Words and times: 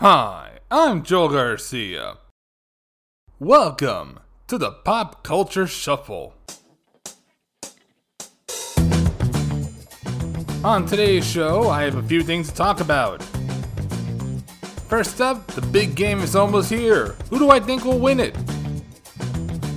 Hi, 0.00 0.60
I'm 0.70 1.02
Joel 1.02 1.28
Garcia. 1.28 2.16
Welcome 3.38 4.20
to 4.46 4.56
the 4.56 4.70
Pop 4.70 5.22
Culture 5.22 5.66
Shuffle. 5.66 6.32
On 10.64 10.86
today's 10.86 11.30
show, 11.30 11.68
I 11.68 11.82
have 11.82 11.96
a 11.96 12.02
few 12.02 12.22
things 12.22 12.48
to 12.48 12.54
talk 12.54 12.80
about. 12.80 13.22
First 14.88 15.20
up, 15.20 15.46
the 15.48 15.60
big 15.60 15.96
game 15.96 16.20
is 16.20 16.34
almost 16.34 16.70
here. 16.70 17.14
Who 17.28 17.38
do 17.38 17.50
I 17.50 17.60
think 17.60 17.84
will 17.84 17.98
win 17.98 18.20
it? 18.20 18.34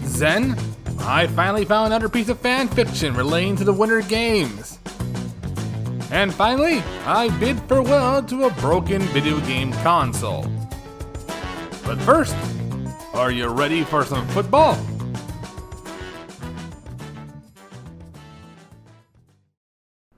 Zen? 0.05 0.57
I 0.99 1.27
finally 1.27 1.65
found 1.65 1.87
another 1.87 2.07
piece 2.07 2.29
of 2.29 2.39
fan 2.39 2.69
fiction 2.69 3.13
relating 3.13 3.57
to 3.57 3.65
the 3.65 3.73
Winter 3.73 4.01
Games. 4.01 4.72
And 6.13 6.31
finally, 6.31 6.77
I 7.07 7.35
bid 7.39 7.59
farewell 7.61 8.21
to 8.21 8.43
a 8.43 8.51
broken 8.61 9.01
video 9.01 9.39
game 9.47 9.73
console. 9.81 10.45
But 11.83 11.99
first, 12.01 12.35
are 13.15 13.31
you 13.31 13.47
ready 13.47 13.83
for 13.83 14.05
some 14.05 14.27
football? 14.27 14.77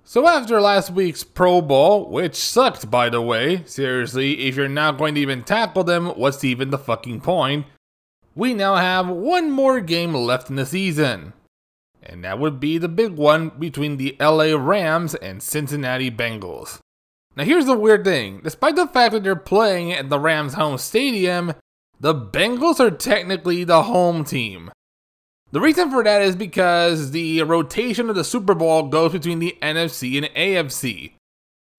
So 0.04 0.28
after 0.28 0.60
last 0.60 0.90
week's 0.90 1.24
Pro 1.24 1.62
Bowl, 1.62 2.10
which 2.10 2.36
sucked 2.36 2.92
by 2.92 3.08
the 3.08 3.22
way, 3.22 3.64
seriously, 3.66 4.48
if 4.50 4.58
you're 4.58 4.68
not 4.68 4.98
going 4.98 5.16
to 5.16 5.22
even 5.22 5.46
tackle 5.46 5.86
them, 5.86 6.08
what's 6.08 6.44
even 6.44 6.72
the 6.72 6.78
fucking 6.78 7.22
point? 7.22 7.68
We 8.36 8.54
now 8.54 8.76
have 8.76 9.08
one 9.08 9.50
more 9.50 9.80
game 9.80 10.14
left 10.14 10.50
in 10.50 10.58
the 10.58 10.66
season. 10.66 11.32
And 12.06 12.24
that 12.24 12.40
would 12.40 12.60
be 12.60 12.78
the 12.78 12.88
big 12.88 13.14
one 13.14 13.50
between 13.50 13.98
the 13.98 14.16
LA 14.20 14.56
Rams 14.56 15.16
and 15.16 15.42
Cincinnati 15.42 16.12
Bengals. 16.12 16.80
Now 17.36 17.44
here's 17.44 17.66
the 17.66 17.78
weird 17.78 18.06
thing. 18.06 18.42
Despite 18.44 18.76
the 18.76 18.88
fact 18.88 19.14
that 19.14 19.24
they're 19.24 19.36
playing 19.36 19.92
at 19.92 20.10
the 20.10 20.20
Rams 20.20 20.54
home 20.54 20.78
stadium, 20.78 21.54
the 22.00 22.14
Bengals 22.14 22.80
are 22.80 22.92
technically 22.92 23.64
the 23.64 23.84
home 23.84 24.24
team. 24.24 24.72
The 25.52 25.62
reason 25.62 25.90
for 25.90 26.04
that 26.04 26.22
is 26.22 26.36
because 26.36 27.12
the 27.12 27.42
rotation 27.44 28.10
of 28.10 28.16
the 28.16 28.24
Super 28.24 28.54
Bowl 28.54 28.84
goes 28.90 29.14
between 29.14 29.40
the 29.40 29.58
NFC 29.62 30.18
and 30.18 30.28
AFC. 30.36 31.14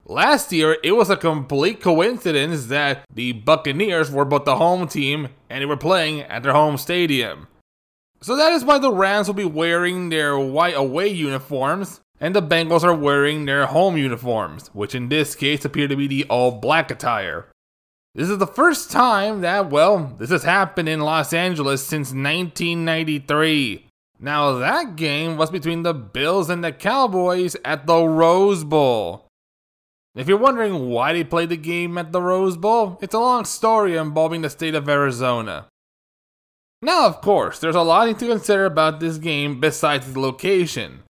Last 0.05 0.53
year, 0.53 0.79
it 0.85 0.93
was 0.93 1.11
a 1.11 1.17
complete 1.17 1.81
coincidence 1.81 2.67
that 2.67 3.05
the 3.13 3.33
Buccaneers 3.33 4.11
were 4.11 4.25
both 4.25 4.45
the 4.45 4.57
home 4.57 4.87
team 4.87 5.29
and 5.51 5.61
they 5.61 5.67
were 5.67 5.77
playing 5.77 6.21
at 6.23 6.43
their 6.43 6.53
home 6.53 6.77
stadium. 6.77 7.49
So 8.27 8.35
that 8.35 8.53
is 8.55 8.65
why 8.65 8.79
the 8.81 8.91
Rams 8.91 9.29
will 9.29 9.35
be 9.35 9.45
wearing 9.45 10.09
their 10.09 10.37
white 10.37 10.75
away 10.75 11.07
uniforms 11.07 12.01
and 12.19 12.35
the 12.35 12.43
Bengals 12.43 12.83
are 12.83 12.93
wearing 12.93 13.45
their 13.45 13.67
home 13.67 13.97
uniforms, 13.97 14.67
which 14.73 14.97
in 14.97 15.11
this 15.11 15.37
case 15.37 15.65
appear 15.65 15.87
to 15.87 15.95
be 15.95 16.09
the 16.09 16.25
all 16.25 16.51
black 16.51 16.91
attire. 16.91 17.47
This 18.17 18.29
is 18.29 18.39
the 18.39 18.47
first 18.49 18.91
time 18.91 19.43
that, 19.43 19.71
well, 19.71 20.17
this 20.19 20.31
has 20.31 20.43
happened 20.43 20.89
in 20.89 21.03
Los 21.03 21.33
Angeles 21.33 21.87
since 21.87 22.09
1993. 22.09 23.87
Now, 24.19 24.59
that 24.59 24.97
game 24.97 25.37
was 25.37 25.53
between 25.53 25.85
the 25.85 25.95
Bills 25.95 26.51
and 26.51 26.65
the 26.65 26.73
Cowboys 26.73 27.55
at 27.65 27.87
the 27.87 28.03
Rose 28.03 28.65
Bowl. 28.65 29.29
If 30.17 30.27
you're 30.27 30.37
wondering 30.37 30.89
why 30.89 31.13
they 31.13 31.23
played 31.23 31.51
the 31.51 31.57
game 31.57 31.97
at 31.97 32.11
the 32.11 32.23
Rose 32.23 32.57
Bowl, 32.57 32.99
it's 33.01 33.15
a 33.15 33.21
long 33.21 33.45
story 33.45 33.97
involving 33.97 34.43
the 34.43 34.51
state 34.51 34.75
of 34.75 34.89
Arizona. 34.89 35.69
Now, 36.83 37.07
of 37.07 37.21
course, 37.21 37.59
there's 37.59 37.75
a 37.75 37.83
lot 37.83 38.07
to 38.07 38.27
consider 38.27 38.67
about 38.67 39.01
this 39.01 39.19
game 39.19 39.61
besides 39.61 40.09
its 40.09 40.17
location. 40.17 41.03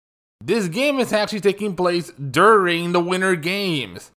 This 0.44 0.68
game 0.68 1.00
is 1.00 1.12
actually 1.12 1.42
taking 1.42 1.76
place 1.76 2.12
during 2.12 2.92
the 2.92 3.00
Winter 3.00 3.36
Games. 3.36 4.12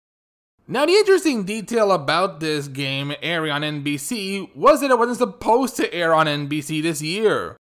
Now, 0.66 0.84
the 0.84 0.92
interesting 0.92 1.44
detail 1.44 1.92
about 1.92 2.40
this 2.40 2.68
game 2.68 3.14
airing 3.22 3.52
on 3.52 3.62
NBC 3.62 4.54
was 4.54 4.82
that 4.82 4.90
it 4.90 4.98
wasn't 4.98 5.18
supposed 5.18 5.76
to 5.76 5.94
air 5.94 6.12
on 6.12 6.26
NBC 6.26 6.82
this 6.82 7.00
year. 7.00 7.56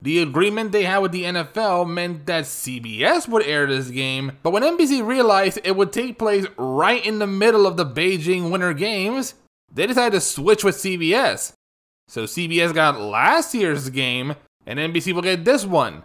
The 0.00 0.18
agreement 0.20 0.72
they 0.72 0.82
had 0.82 0.98
with 0.98 1.12
the 1.12 1.22
NFL 1.22 1.88
meant 1.88 2.26
that 2.26 2.42
CBS 2.42 3.28
would 3.28 3.46
air 3.46 3.68
this 3.68 3.90
game, 3.90 4.32
but 4.42 4.52
when 4.52 4.64
NBC 4.64 5.06
realized 5.06 5.60
it 5.62 5.76
would 5.76 5.92
take 5.92 6.18
place 6.18 6.44
right 6.56 7.06
in 7.06 7.20
the 7.20 7.28
middle 7.28 7.68
of 7.68 7.76
the 7.76 7.86
Beijing 7.86 8.50
Winter 8.50 8.72
Games, 8.72 9.34
they 9.72 9.86
decided 9.86 10.16
to 10.16 10.20
switch 10.20 10.64
with 10.64 10.74
CBS. 10.74 11.52
So 12.12 12.24
CBS 12.24 12.74
got 12.74 13.00
last 13.00 13.54
year's 13.54 13.88
game, 13.88 14.34
and 14.66 14.78
NBC 14.78 15.14
will 15.14 15.22
get 15.22 15.46
this 15.46 15.64
one. 15.64 16.02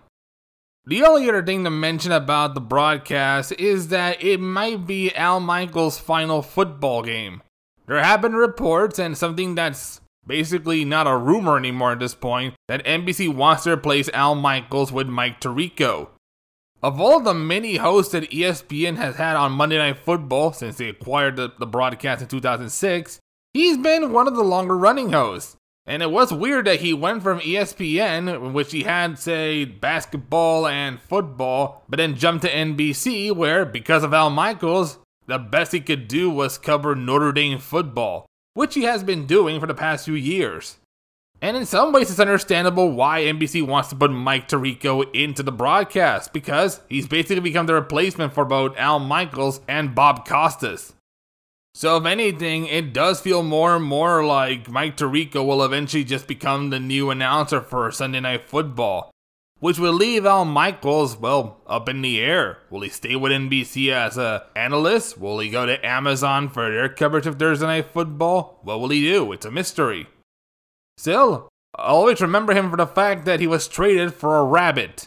The 0.85 1.03
only 1.03 1.27
other 1.27 1.43
thing 1.43 1.65
to 1.65 1.69
mention 1.69 2.13
about 2.13 2.55
the 2.55 2.61
broadcast 2.61 3.51
is 3.59 3.89
that 3.89 4.23
it 4.23 4.39
might 4.39 4.87
be 4.87 5.13
Al 5.15 5.41
Michaels' 5.41 5.99
final 5.99 6.41
football 6.41 7.03
game. 7.03 7.43
There 7.87 8.01
have 8.01 8.21
been 8.21 8.35
reports, 8.35 8.99
and 8.99 9.17
something 9.17 9.55
that's 9.55 9.99
basically 10.25 10.85
not 10.85 11.07
a 11.07 11.17
rumor 11.17 11.57
anymore 11.57 11.91
at 11.91 11.99
this 11.99 12.15
point, 12.15 12.53
that 12.69 12.85
NBC 12.85 13.35
wants 13.35 13.65
to 13.65 13.73
replace 13.73 14.07
Al 14.13 14.33
Michaels 14.33 14.93
with 14.93 15.07
Mike 15.07 15.41
Tirico. 15.41 16.07
Of 16.81 17.01
all 17.01 17.19
the 17.19 17.33
many 17.33 17.75
hosts 17.75 18.13
that 18.13 18.31
ESPN 18.31 18.95
has 18.95 19.17
had 19.17 19.35
on 19.35 19.51
Monday 19.51 19.77
Night 19.77 19.97
Football 19.97 20.53
since 20.53 20.77
they 20.77 20.87
acquired 20.87 21.35
the, 21.35 21.51
the 21.59 21.67
broadcast 21.67 22.21
in 22.21 22.29
2006, 22.29 23.19
he's 23.53 23.75
been 23.75 24.13
one 24.13 24.29
of 24.29 24.37
the 24.37 24.43
longer 24.43 24.77
running 24.77 25.11
hosts. 25.11 25.57
And 25.89 26.03
it 26.03 26.11
was 26.11 26.33
weird 26.33 26.65
that 26.65 26.81
he 26.81 26.93
went 26.93 27.23
from 27.23 27.39
ESPN, 27.39 28.51
which 28.51 28.73
he 28.73 28.83
had, 28.83 29.17
say, 29.17 29.63
basketball 29.63 30.67
and 30.67 30.99
football, 30.99 31.85
but 31.87 31.95
then 31.95 32.17
jumped 32.17 32.43
to 32.43 32.51
NBC, 32.51 33.33
where, 33.33 33.65
because 33.65 34.03
of 34.03 34.13
Al 34.13 34.29
Michaels, 34.29 34.97
the 35.27 35.37
best 35.37 35.71
he 35.71 35.79
could 35.79 36.09
do 36.09 36.29
was 36.29 36.57
cover 36.57 36.93
Notre 36.93 37.31
Dame 37.31 37.57
football, 37.57 38.25
which 38.53 38.73
he 38.73 38.83
has 38.83 39.01
been 39.01 39.25
doing 39.25 39.61
for 39.61 39.65
the 39.67 39.73
past 39.73 40.03
few 40.03 40.15
years. 40.15 40.75
And 41.41 41.55
in 41.55 41.65
some 41.65 41.93
ways, 41.93 42.09
it's 42.09 42.19
understandable 42.19 42.91
why 42.91 43.21
NBC 43.21 43.65
wants 43.65 43.89
to 43.89 43.95
put 43.95 44.11
Mike 44.11 44.49
Tirico 44.49 45.05
into 45.15 45.41
the 45.41 45.51
broadcast, 45.53 46.33
because 46.33 46.81
he's 46.89 47.07
basically 47.07 47.39
become 47.39 47.65
the 47.65 47.73
replacement 47.73 48.33
for 48.33 48.43
both 48.43 48.75
Al 48.77 48.99
Michaels 48.99 49.61
and 49.69 49.95
Bob 49.95 50.27
Costas. 50.27 50.93
So, 51.77 51.95
if 51.97 52.05
anything, 52.05 52.65
it 52.65 52.91
does 52.91 53.21
feel 53.21 53.43
more 53.43 53.75
and 53.75 53.85
more 53.85 54.25
like 54.25 54.67
Mike 54.67 54.97
Tirico 54.97 55.45
will 55.45 55.63
eventually 55.63 56.03
just 56.03 56.25
become 56.25 56.71
the 56.71 56.79
new 56.79 57.11
announcer 57.11 57.61
for 57.61 57.91
Sunday 57.91 58.19
Night 58.19 58.49
Football, 58.49 59.11
which 59.59 59.77
will 59.77 59.93
leave 59.93 60.25
Al 60.25 60.43
Michaels, 60.43 61.17
well, 61.17 61.61
up 61.67 61.87
in 61.87 62.01
the 62.01 62.19
air. 62.19 62.57
Will 62.71 62.81
he 62.81 62.89
stay 62.89 63.15
with 63.15 63.31
NBC 63.31 63.91
as 63.91 64.17
an 64.17 64.39
analyst? 64.55 65.19
Will 65.19 65.37
he 65.37 65.51
go 65.51 65.67
to 65.67 65.85
Amazon 65.85 66.49
for 66.49 66.67
their 66.67 66.89
coverage 66.89 67.27
of 67.27 67.37
Thursday 67.37 67.67
Night 67.67 67.91
Football? 67.93 68.57
What 68.63 68.79
will 68.79 68.89
he 68.89 69.03
do? 69.03 69.31
It's 69.31 69.45
a 69.45 69.51
mystery. 69.51 70.07
Still, 70.97 71.47
I'll 71.75 71.97
always 71.97 72.21
remember 72.21 72.55
him 72.55 72.71
for 72.71 72.77
the 72.77 72.87
fact 72.87 73.25
that 73.25 73.39
he 73.39 73.45
was 73.45 73.67
traded 73.67 74.15
for 74.15 74.39
a 74.39 74.43
rabbit. 74.43 75.05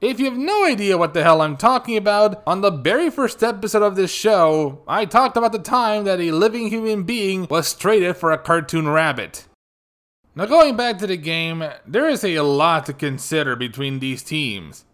If 0.00 0.18
you 0.18 0.24
have 0.30 0.38
no 0.38 0.64
idea 0.64 0.96
what 0.96 1.12
the 1.12 1.22
hell 1.22 1.42
I'm 1.42 1.58
talking 1.58 1.98
about, 1.98 2.42
on 2.46 2.62
the 2.62 2.70
very 2.70 3.10
first 3.10 3.42
episode 3.42 3.82
of 3.82 3.96
this 3.96 4.10
show, 4.10 4.82
I 4.88 5.04
talked 5.04 5.36
about 5.36 5.52
the 5.52 5.58
time 5.58 6.04
that 6.04 6.20
a 6.20 6.30
living 6.30 6.68
human 6.68 7.02
being 7.02 7.46
was 7.50 7.74
traded 7.74 8.16
for 8.16 8.32
a 8.32 8.38
cartoon 8.38 8.88
rabbit. 8.88 9.46
Now, 10.34 10.46
going 10.46 10.74
back 10.74 10.96
to 10.98 11.06
the 11.06 11.18
game, 11.18 11.62
there 11.86 12.08
is 12.08 12.24
a 12.24 12.40
lot 12.40 12.86
to 12.86 12.94
consider 12.94 13.56
between 13.56 13.98
these 13.98 14.22
teams. 14.22 14.86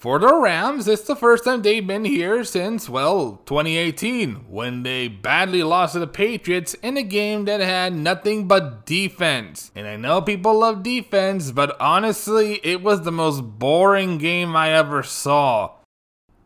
For 0.00 0.18
the 0.18 0.34
Rams, 0.34 0.88
it's 0.88 1.02
the 1.02 1.14
first 1.14 1.44
time 1.44 1.60
they've 1.60 1.86
been 1.86 2.06
here 2.06 2.42
since, 2.42 2.88
well, 2.88 3.42
2018, 3.44 4.46
when 4.48 4.82
they 4.82 5.08
badly 5.08 5.62
lost 5.62 5.92
to 5.92 5.98
the 5.98 6.06
Patriots 6.06 6.72
in 6.72 6.96
a 6.96 7.02
game 7.02 7.44
that 7.44 7.60
had 7.60 7.92
nothing 7.92 8.48
but 8.48 8.86
defense. 8.86 9.70
And 9.76 9.86
I 9.86 9.96
know 9.96 10.22
people 10.22 10.58
love 10.58 10.82
defense, 10.82 11.50
but 11.50 11.78
honestly, 11.78 12.60
it 12.64 12.82
was 12.82 13.02
the 13.02 13.12
most 13.12 13.42
boring 13.42 14.16
game 14.16 14.56
I 14.56 14.70
ever 14.72 15.02
saw. 15.02 15.72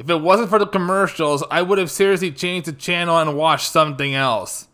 If 0.00 0.10
it 0.10 0.20
wasn't 0.20 0.50
for 0.50 0.58
the 0.58 0.66
commercials, 0.66 1.44
I 1.48 1.62
would 1.62 1.78
have 1.78 1.92
seriously 1.92 2.32
changed 2.32 2.66
the 2.66 2.72
channel 2.72 3.18
and 3.18 3.36
watched 3.36 3.70
something 3.70 4.16
else. 4.16 4.66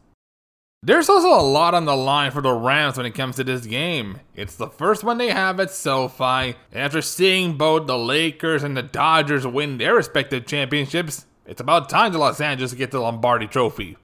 There's 0.82 1.10
also 1.10 1.28
a 1.28 1.44
lot 1.44 1.74
on 1.74 1.84
the 1.84 1.94
line 1.94 2.30
for 2.30 2.40
the 2.40 2.54
Rams 2.54 2.96
when 2.96 3.04
it 3.04 3.14
comes 3.14 3.36
to 3.36 3.44
this 3.44 3.66
game. 3.66 4.20
It's 4.34 4.56
the 4.56 4.68
first 4.68 5.04
one 5.04 5.18
they 5.18 5.28
have 5.28 5.60
at 5.60 5.70
SoFi, 5.70 6.56
and 6.72 6.82
after 6.82 7.02
seeing 7.02 7.58
both 7.58 7.86
the 7.86 7.98
Lakers 7.98 8.62
and 8.62 8.74
the 8.74 8.82
Dodgers 8.82 9.46
win 9.46 9.76
their 9.76 9.94
respective 9.94 10.46
championships, 10.46 11.26
it's 11.44 11.60
about 11.60 11.90
time 11.90 12.12
to 12.12 12.18
Los 12.18 12.40
Angeles 12.40 12.72
get 12.72 12.92
the 12.92 13.00
Lombardi 13.00 13.46
Trophy. 13.46 13.98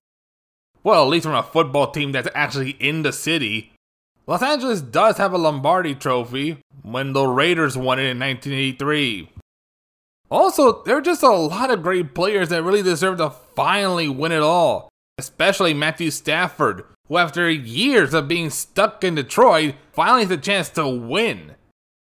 Well, 0.85 1.03
at 1.03 1.09
least 1.09 1.25
from 1.25 1.35
a 1.35 1.43
football 1.43 1.91
team 1.91 2.13
that's 2.13 2.29
actually 2.35 2.73
in 2.73 3.01
the 3.01 3.13
city. 3.13 3.73
Los 4.27 4.43
Angeles 4.43 4.83
does 4.83 5.17
have 5.17 5.33
a 5.33 5.39
Lombardi 5.39 5.95
Trophy 5.95 6.59
when 6.83 7.15
the 7.15 7.27
Raiders 7.27 7.79
won 7.79 7.99
it 7.99 8.03
in 8.03 8.19
1983. 8.19 9.31
Also, 10.31 10.83
there 10.83 10.99
are 10.99 11.01
just 11.01 11.23
a 11.23 11.31
lot 11.31 11.71
of 11.71 11.83
great 11.83 12.15
players 12.15 12.51
that 12.51 12.63
really 12.63 12.83
deserve 12.83 13.17
to 13.17 13.31
finally 13.31 14.11
win 14.11 14.33
it 14.33 14.43
all 14.43 14.91
especially 15.19 15.73
Matthew 15.73 16.11
Stafford, 16.11 16.85
who, 17.09 17.17
after 17.17 17.51
years 17.51 18.13
of 18.13 18.29
being 18.29 18.51
stuck 18.51 19.03
in 19.03 19.15
Detroit, 19.15 19.75
finally 19.93 20.23
has 20.23 20.31
a 20.31 20.37
chance 20.37 20.69
to 20.71 20.87
win. 20.89 21.55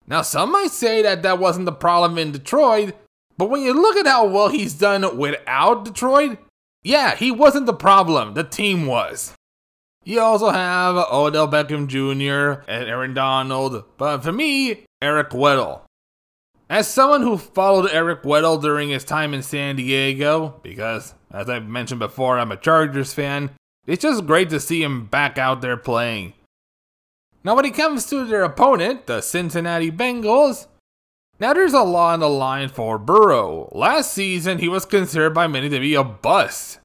Now, 0.07 0.21
some 0.21 0.51
might 0.51 0.71
say 0.71 1.01
that 1.01 1.21
that 1.23 1.39
wasn't 1.39 1.65
the 1.65 1.71
problem 1.71 2.17
in 2.17 2.31
Detroit, 2.31 2.95
but 3.37 3.49
when 3.49 3.61
you 3.61 3.73
look 3.73 3.95
at 3.95 4.07
how 4.07 4.27
well 4.27 4.49
he's 4.49 4.73
done 4.73 5.17
without 5.17 5.85
Detroit, 5.85 6.39
yeah, 6.83 7.15
he 7.15 7.31
wasn't 7.31 7.65
the 7.65 7.73
problem, 7.73 8.33
the 8.33 8.43
team 8.43 8.85
was. 8.85 9.33
You 10.03 10.19
also 10.19 10.49
have 10.49 10.97
Odell 10.97 11.47
Beckham 11.47 11.87
Jr. 11.87 12.61
and 12.67 12.89
Aaron 12.89 13.13
Donald, 13.13 13.85
but 13.97 14.19
for 14.19 14.33
me, 14.33 14.85
Eric 15.01 15.29
Weddle. 15.29 15.82
As 16.73 16.87
someone 16.87 17.21
who 17.21 17.37
followed 17.37 17.91
Eric 17.91 18.23
Weddle 18.23 18.59
during 18.59 18.89
his 18.89 19.03
time 19.03 19.35
in 19.35 19.43
San 19.43 19.75
Diego, 19.75 20.59
because 20.63 21.13
as 21.31 21.47
I've 21.47 21.67
mentioned 21.67 21.99
before, 21.99 22.39
I'm 22.39 22.51
a 22.51 22.57
Chargers 22.57 23.13
fan, 23.13 23.51
it's 23.85 24.01
just 24.01 24.25
great 24.25 24.49
to 24.49 24.59
see 24.59 24.81
him 24.81 25.05
back 25.05 25.37
out 25.37 25.61
there 25.61 25.77
playing. 25.77 26.33
Now, 27.43 27.55
when 27.55 27.65
it 27.65 27.75
comes 27.75 28.07
to 28.07 28.25
their 28.25 28.43
opponent, 28.43 29.05
the 29.05 29.21
Cincinnati 29.21 29.91
Bengals, 29.91 30.65
now 31.39 31.53
there's 31.53 31.73
a 31.73 31.83
lot 31.83 32.13
on 32.13 32.21
the 32.21 32.27
line 32.27 32.69
for 32.69 32.97
Burrow. 32.97 33.69
Last 33.71 34.11
season, 34.11 34.57
he 34.57 34.67
was 34.67 34.83
considered 34.83 35.35
by 35.35 35.45
many 35.45 35.69
to 35.69 35.79
be 35.79 35.93
a 35.93 36.03
bust. 36.03 36.79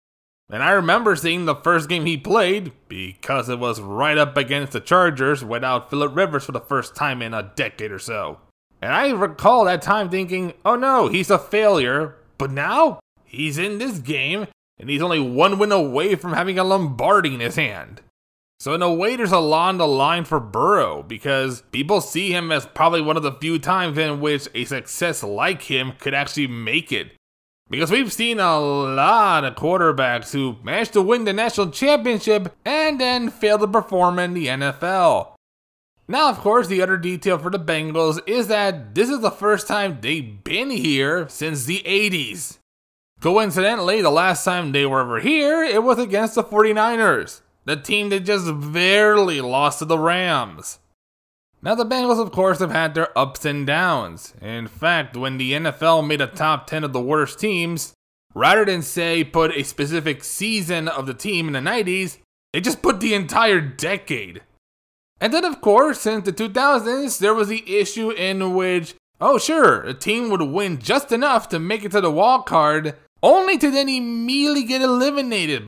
And 0.51 0.63
I 0.63 0.73
remember 0.73 1.17
seeing 1.17 1.47
the 1.47 1.55
first 1.55 1.89
game 1.89 2.05
he 2.05 2.19
played, 2.19 2.73
because 2.89 3.49
it 3.49 3.59
was 3.59 3.81
right 3.81 4.19
up 4.19 4.37
against 4.37 4.73
the 4.73 4.81
Chargers 4.81 5.43
without 5.43 5.89
Philip 5.89 6.15
Rivers 6.15 6.45
for 6.45 6.53
the 6.53 6.61
first 6.61 6.95
time 6.95 7.23
in 7.23 7.33
a 7.33 7.55
decade 7.57 7.91
or 7.91 7.99
so. 7.99 8.41
And 8.81 8.93
I 8.93 9.11
recall 9.11 9.65
that 9.65 9.83
time 9.83 10.09
thinking, 10.09 10.55
oh 10.65 10.77
no, 10.77 11.09
he's 11.09 11.31
a 11.31 11.39
failure. 11.39 12.17
But 12.39 12.53
now, 12.53 13.01
he's 13.25 13.59
in 13.59 13.79
this 13.79 13.99
game, 13.99 14.47
and 14.79 14.89
he's 14.89 15.03
only 15.03 15.21
one 15.21 15.59
win 15.59 15.73
away 15.73 16.15
from 16.15 16.33
having 16.33 16.59
a 16.59 16.65
Lombardi 16.65 17.35
in 17.35 17.41
his 17.41 17.57
hand. 17.57 18.01
So 18.61 18.75
in 18.75 18.83
a 18.83 18.93
way, 18.93 19.15
there's 19.15 19.33
a 19.33 19.39
lot 19.39 19.69
on 19.69 19.79
the 19.79 19.87
line 19.87 20.25
for 20.25 20.41
Burrow, 20.41 21.03
because 21.03 21.63
people 21.71 22.01
see 22.01 22.33
him 22.33 22.51
as 22.51 22.67
probably 22.67 23.01
one 23.01 23.17
of 23.17 23.23
the 23.23 23.33
few 23.33 23.59
times 23.59 23.97
in 23.99 24.21
which 24.21 24.49
a 24.55 24.65
success 24.65 25.23
like 25.23 25.63
him 25.63 25.93
could 25.99 26.15
actually 26.15 26.49
make 26.49 26.91
it. 26.91 27.13
Because 27.71 27.91
we've 27.91 28.13
seen 28.13 28.41
a 28.41 28.59
lot 28.59 29.45
of 29.45 29.55
quarterbacks 29.55 30.33
who 30.33 30.57
managed 30.63 30.95
to 30.95 31.03
win 31.03 31.25
the 31.25 31.33
national 31.33 31.71
championship 31.71 32.57
and 32.65 32.99
then 32.99 33.31
fail 33.31 33.59
to 33.59 33.69
perform 33.69 34.19
in 34.19 34.35
the 34.35 34.47
NFL. 34.47 35.35
Now, 36.11 36.31
of 36.31 36.39
course, 36.39 36.69
the 36.69 36.81
other 36.81 36.97
detail 36.97 37.39
for 37.39 37.51
the 37.51 37.59
Bengals 37.59 38.19
is 38.27 38.49
that 38.49 38.95
this 38.95 39.11
is 39.11 39.21
the 39.21 39.31
first 39.31 39.69
time 39.69 39.99
they've 40.01 40.43
been 40.43 40.71
here 40.71 41.29
since 41.29 41.67
the 41.67 41.83
80s. 41.85 42.59
Coincidentally, 43.21 44.01
the 44.01 44.11
last 44.11 44.43
time 44.43 44.73
they 44.73 44.87
were 44.87 45.01
ever 45.01 45.21
here, 45.21 45.63
it 45.63 45.83
was 45.83 45.99
against 45.99 46.35
the 46.35 46.43
49ers, 46.43 47.43
the 47.67 47.77
team 47.77 48.09
that 48.09 48.21
just 48.21 48.49
barely 48.73 49.43
lost 49.43 49.81
to 49.81 49.85
the 49.85 49.99
Rams. 49.99 50.79
Now, 51.61 51.75
the 51.75 51.85
Bengals, 51.85 52.23
of 52.23 52.33
course, 52.33 52.61
have 52.61 52.71
had 52.71 52.95
their 52.95 53.17
ups 53.19 53.45
and 53.45 53.67
downs. 53.67 54.33
In 54.41 54.67
fact, 54.67 55.17
when 55.17 55.37
the 55.37 55.53
NFL 55.53 56.07
made 56.07 56.23
a 56.23 56.27
top 56.27 56.69
10 56.69 56.85
of 56.85 56.93
the 56.95 57.03
worst 57.03 57.39
teams, 57.39 57.93
rather 58.35 58.65
than 58.65 58.81
say 58.81 59.25
put 59.25 59.55
a 59.55 59.65
specific 59.65 60.25
season 60.25 60.89
of 60.89 61.07
the 61.07 61.15
team 61.15 61.49
in 61.49 61.53
the 61.53 61.71
90s, 61.71 62.19
they 62.53 62.61
just 62.61 62.81
put 62.81 63.01
the 63.01 63.13
entire 63.13 63.61
decade. 63.61 64.43
And 65.21 65.33
then, 65.33 65.45
of 65.45 65.61
course, 65.61 66.01
since 66.01 66.25
the 66.25 66.33
2000s, 66.33 67.19
there 67.19 67.35
was 67.35 67.49
the 67.49 67.79
issue 67.79 68.11
in 68.11 68.55
which, 68.55 68.95
oh, 69.21 69.39
sure, 69.39 69.83
a 69.83 69.95
team 69.95 70.31
would 70.31 70.43
win 70.43 70.79
just 70.79 71.11
enough 71.11 71.49
to 71.49 71.59
make 71.59 71.85
it 71.85 71.93
to 71.93 72.01
the 72.01 72.11
wild 72.11 72.47
card, 72.47 72.95
only 73.23 73.59
to 73.59 73.71
then 73.71 73.89
immediately 73.89 74.63
get 74.63 74.83
eliminated. 74.83 75.67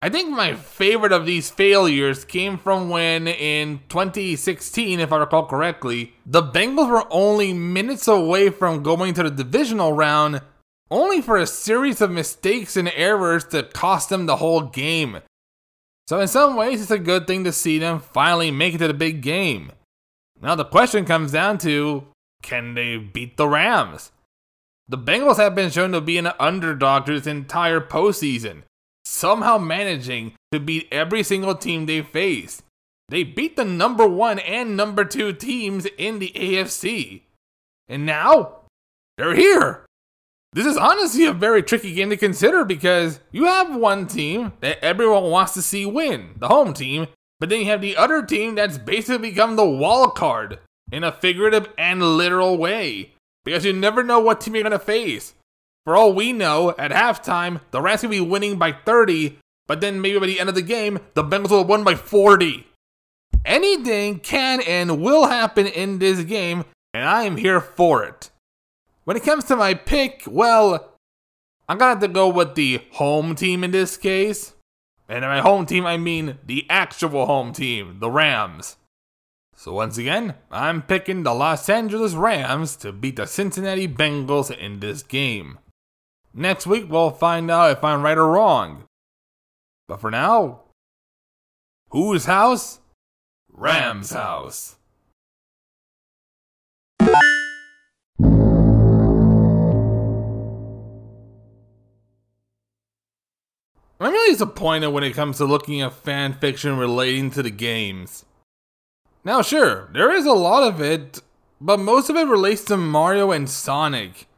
I 0.00 0.08
think 0.08 0.30
my 0.30 0.54
favorite 0.54 1.10
of 1.10 1.26
these 1.26 1.50
failures 1.50 2.24
came 2.24 2.56
from 2.56 2.88
when, 2.88 3.26
in 3.26 3.80
2016, 3.88 5.00
if 5.00 5.12
I 5.12 5.16
recall 5.16 5.46
correctly, 5.46 6.14
the 6.24 6.40
Bengals 6.40 6.88
were 6.88 7.04
only 7.10 7.52
minutes 7.52 8.06
away 8.06 8.50
from 8.50 8.84
going 8.84 9.12
to 9.14 9.24
the 9.24 9.30
divisional 9.30 9.92
round, 9.92 10.40
only 10.88 11.20
for 11.20 11.36
a 11.36 11.48
series 11.48 12.00
of 12.00 12.12
mistakes 12.12 12.76
and 12.76 12.90
errors 12.94 13.44
to 13.46 13.64
cost 13.64 14.08
them 14.08 14.26
the 14.26 14.36
whole 14.36 14.62
game. 14.62 15.18
So, 16.08 16.18
in 16.20 16.28
some 16.28 16.56
ways, 16.56 16.80
it's 16.80 16.90
a 16.90 16.98
good 16.98 17.26
thing 17.26 17.44
to 17.44 17.52
see 17.52 17.78
them 17.78 18.00
finally 18.00 18.50
make 18.50 18.72
it 18.72 18.78
to 18.78 18.88
the 18.88 18.94
big 18.94 19.20
game. 19.20 19.72
Now, 20.40 20.54
the 20.54 20.64
question 20.64 21.04
comes 21.04 21.32
down 21.32 21.58
to 21.58 22.06
can 22.42 22.72
they 22.72 22.96
beat 22.96 23.36
the 23.36 23.46
Rams? 23.46 24.10
The 24.88 24.96
Bengals 24.96 25.36
have 25.36 25.54
been 25.54 25.70
shown 25.70 25.92
to 25.92 26.00
be 26.00 26.16
an 26.16 26.30
underdog 26.40 27.04
through 27.04 27.18
this 27.18 27.26
entire 27.26 27.82
postseason, 27.82 28.62
somehow 29.04 29.58
managing 29.58 30.32
to 30.50 30.58
beat 30.58 30.88
every 30.90 31.22
single 31.22 31.54
team 31.54 31.84
they 31.84 32.00
faced. 32.00 32.62
They 33.10 33.22
beat 33.22 33.56
the 33.56 33.66
number 33.66 34.08
one 34.08 34.38
and 34.38 34.78
number 34.78 35.04
two 35.04 35.34
teams 35.34 35.86
in 35.98 36.20
the 36.20 36.32
AFC. 36.34 37.20
And 37.86 38.06
now, 38.06 38.60
they're 39.18 39.34
here. 39.34 39.84
This 40.52 40.66
is 40.66 40.76
honestly 40.76 41.26
a 41.26 41.32
very 41.32 41.62
tricky 41.62 41.94
game 41.94 42.10
to 42.10 42.16
consider 42.16 42.64
because 42.64 43.20
you 43.30 43.44
have 43.44 43.76
one 43.76 44.06
team 44.06 44.52
that 44.60 44.82
everyone 44.82 45.24
wants 45.24 45.52
to 45.54 45.62
see 45.62 45.84
win, 45.84 46.34
the 46.38 46.48
home 46.48 46.72
team, 46.72 47.06
but 47.38 47.48
then 47.48 47.60
you 47.60 47.66
have 47.66 47.82
the 47.82 47.96
other 47.96 48.22
team 48.22 48.54
that's 48.54 48.78
basically 48.78 49.30
become 49.30 49.56
the 49.56 49.68
wall 49.68 50.08
card 50.10 50.58
in 50.90 51.04
a 51.04 51.12
figurative 51.12 51.68
and 51.76 52.16
literal 52.16 52.56
way 52.56 53.12
because 53.44 53.64
you 53.64 53.72
never 53.72 54.02
know 54.02 54.20
what 54.20 54.40
team 54.40 54.54
you're 54.54 54.64
going 54.64 54.72
to 54.72 54.78
face. 54.78 55.34
For 55.84 55.96
all 55.96 56.12
we 56.12 56.32
know, 56.32 56.74
at 56.78 56.90
halftime, 56.90 57.60
the 57.70 57.80
Rams 57.80 58.02
could 58.02 58.10
be 58.10 58.20
winning 58.20 58.58
by 58.58 58.72
30, 58.72 59.38
but 59.66 59.80
then 59.80 60.00
maybe 60.00 60.18
by 60.18 60.26
the 60.26 60.40
end 60.40 60.48
of 60.48 60.54
the 60.54 60.62
game, 60.62 60.98
the 61.14 61.24
Bengals 61.24 61.50
will 61.50 61.58
have 61.58 61.68
won 61.68 61.84
by 61.84 61.94
40. 61.94 62.66
Anything 63.44 64.18
can 64.18 64.60
and 64.62 65.00
will 65.00 65.28
happen 65.28 65.66
in 65.66 65.98
this 65.98 66.24
game, 66.24 66.64
and 66.92 67.08
I 67.08 67.22
am 67.24 67.36
here 67.36 67.60
for 67.60 68.04
it. 68.04 68.30
When 69.08 69.16
it 69.16 69.22
comes 69.22 69.44
to 69.44 69.56
my 69.56 69.72
pick, 69.72 70.24
well, 70.26 70.92
I'm 71.66 71.78
gonna 71.78 71.92
have 71.92 72.00
to 72.00 72.08
go 72.08 72.28
with 72.28 72.56
the 72.56 72.82
home 72.90 73.34
team 73.34 73.64
in 73.64 73.70
this 73.70 73.96
case. 73.96 74.52
And 75.08 75.22
by 75.22 75.40
home 75.40 75.64
team, 75.64 75.86
I 75.86 75.96
mean 75.96 76.36
the 76.44 76.66
actual 76.68 77.24
home 77.24 77.54
team, 77.54 78.00
the 78.00 78.10
Rams. 78.10 78.76
So 79.56 79.72
once 79.72 79.96
again, 79.96 80.34
I'm 80.50 80.82
picking 80.82 81.22
the 81.22 81.32
Los 81.32 81.70
Angeles 81.70 82.12
Rams 82.12 82.76
to 82.76 82.92
beat 82.92 83.16
the 83.16 83.26
Cincinnati 83.26 83.88
Bengals 83.88 84.54
in 84.54 84.80
this 84.80 85.02
game. 85.02 85.58
Next 86.34 86.66
week, 86.66 86.90
we'll 86.90 87.08
find 87.08 87.50
out 87.50 87.70
if 87.70 87.82
I'm 87.82 88.02
right 88.02 88.18
or 88.18 88.28
wrong. 88.28 88.84
But 89.86 90.02
for 90.02 90.10
now, 90.10 90.64
whose 91.88 92.26
house? 92.26 92.80
Rams' 93.50 94.10
house. 94.10 94.76
I'm 104.00 104.12
really 104.12 104.32
disappointed 104.32 104.90
when 104.90 105.02
it 105.02 105.14
comes 105.14 105.38
to 105.38 105.44
looking 105.44 105.80
at 105.80 105.92
fan 105.92 106.32
fiction 106.32 106.78
relating 106.78 107.30
to 107.32 107.42
the 107.42 107.50
games. 107.50 108.24
Now, 109.24 109.42
sure, 109.42 109.88
there 109.92 110.12
is 110.14 110.24
a 110.24 110.32
lot 110.32 110.62
of 110.62 110.80
it, 110.80 111.20
but 111.60 111.80
most 111.80 112.08
of 112.08 112.16
it 112.16 112.28
relates 112.28 112.64
to 112.66 112.76
Mario 112.76 113.32
and 113.32 113.50
Sonic. 113.50 114.28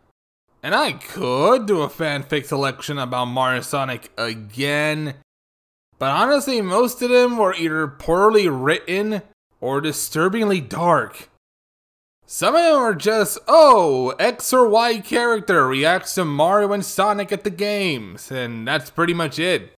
And 0.62 0.75
I 0.75 0.92
could 0.92 1.66
do 1.66 1.82
a 1.82 1.88
fanfic 1.88 2.46
selection 2.46 2.99
about 2.99 3.26
Mario 3.26 3.61
Sonic 3.61 4.11
again, 4.16 5.14
but 5.99 6.11
honestly, 6.11 6.62
most 6.62 7.02
of 7.02 7.11
them 7.11 7.37
were 7.37 7.54
either 7.54 7.87
poorly 7.87 8.49
written 8.49 9.20
or 9.61 9.82
disturbingly 9.82 10.61
dark. 10.62 11.28
Some 12.32 12.54
of 12.54 12.62
them 12.62 12.76
are 12.76 12.94
just, 12.94 13.40
oh, 13.49 14.10
X 14.20 14.52
or 14.52 14.68
Y 14.68 15.00
character 15.00 15.66
reacts 15.66 16.14
to 16.14 16.25
Mario 16.25 16.72
and 16.72 16.84
Sonic 16.84 17.32
at 17.32 17.42
the 17.42 17.50
games, 17.50 18.30
and 18.30 18.68
that's 18.68 18.88
pretty 18.88 19.12
much 19.12 19.40
it. 19.40 19.72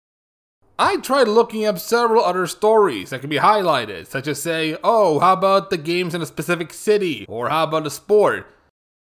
I 0.79 0.99
tried 0.99 1.29
looking 1.29 1.65
up 1.65 1.79
several 1.79 2.23
other 2.23 2.47
stories 2.47 3.09
that 3.09 3.23
could 3.23 3.31
be 3.31 3.39
highlighted, 3.39 4.07
such 4.07 4.27
as 4.27 4.43
say, 4.43 4.77
oh, 4.85 5.19
how 5.19 5.33
about 5.33 5.71
the 5.71 5.79
games 5.79 6.15
in 6.15 6.21
a 6.21 6.27
specific 6.27 6.75
city, 6.75 7.25
or 7.27 7.49
how 7.49 7.65
about 7.65 7.87
a 7.87 7.91
sport? 7.91 8.47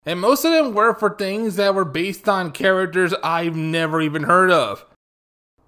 And 0.06 0.22
most 0.22 0.46
of 0.46 0.54
them 0.54 0.74
were 0.74 0.94
for 0.94 1.14
things 1.14 1.58
that 1.58 1.76
were 1.76 1.84
based 1.84 2.30
on 2.30 2.54
characters 2.54 3.14
I've 3.22 3.58
never 3.58 4.00
even 4.00 4.24
heard 4.24 4.50
of. 4.50 4.86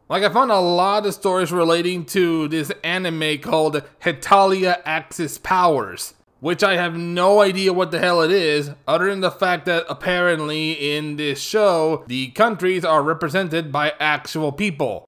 Like 0.07 0.23
I 0.23 0.31
found 0.31 0.51
a 0.51 0.59
lot 0.59 1.05
of 1.05 1.15
stories 1.15 1.51
relating 1.51 2.05
to 2.05 2.47
this 2.47 2.71
anime 2.81 3.39
called 3.39 3.83
Hetalia 3.99 4.81
Axis 4.85 5.37
Powers 5.37 6.13
which 6.43 6.61
I 6.61 6.75
have 6.75 6.97
no 6.97 7.39
idea 7.39 7.71
what 7.71 7.91
the 7.91 7.99
hell 7.99 8.21
it 8.21 8.29
is, 8.29 8.71
other 8.85 9.09
than 9.09 9.21
the 9.21 9.31
fact 9.31 9.65
that 9.67 9.85
apparently 9.87 10.73
in 10.73 11.15
this 11.15 11.39
show, 11.39 12.03
the 12.07 12.31
countries 12.31 12.83
are 12.83 13.01
represented 13.01 13.71
by 13.71 13.93
actual 13.97 14.51
people. 14.51 15.05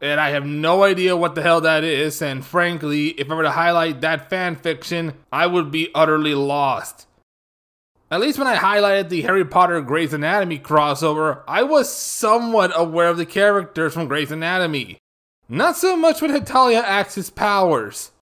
And 0.00 0.18
I 0.18 0.30
have 0.30 0.46
no 0.46 0.82
idea 0.82 1.14
what 1.14 1.34
the 1.34 1.42
hell 1.42 1.60
that 1.60 1.84
is, 1.84 2.22
and 2.22 2.42
frankly, 2.42 3.08
if 3.08 3.30
I 3.30 3.34
were 3.34 3.42
to 3.42 3.50
highlight 3.50 4.00
that 4.00 4.30
fan 4.30 4.56
fiction, 4.56 5.12
I 5.30 5.46
would 5.46 5.70
be 5.70 5.90
utterly 5.94 6.34
lost. 6.34 7.06
At 8.10 8.20
least 8.20 8.38
when 8.38 8.48
I 8.48 8.56
highlighted 8.56 9.10
the 9.10 9.20
Harry 9.20 9.44
Potter 9.44 9.82
Grey's 9.82 10.14
Anatomy 10.14 10.58
crossover, 10.58 11.42
I 11.46 11.64
was 11.64 11.92
somewhat 11.92 12.72
aware 12.74 13.10
of 13.10 13.18
the 13.18 13.26
characters 13.26 13.92
from 13.92 14.08
Grey's 14.08 14.32
Anatomy. 14.32 14.96
Not 15.50 15.76
so 15.76 15.98
much 15.98 16.22
with 16.22 16.30
Hetalia 16.30 16.80
Axis 16.80 17.28
powers. 17.28 18.12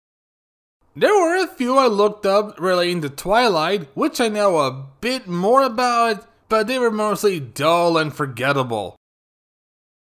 There 0.97 1.13
were 1.13 1.43
a 1.43 1.49
few 1.49 1.77
I 1.77 1.89
looked 1.89 2.25
up 2.25 2.61
relating 2.61 3.03
to 3.03 3.11
Twilight, 3.11 3.89
which 3.97 4.21
I 4.21 4.29
know 4.29 4.59
a 4.59 4.87
bit 5.01 5.27
more 5.27 5.63
about, 5.65 6.25
but 6.49 6.69
they 6.69 6.79
were 6.79 6.91
mostly 6.93 7.41
dull 7.41 7.99
and 7.99 8.15
forgettable. 8.15 8.95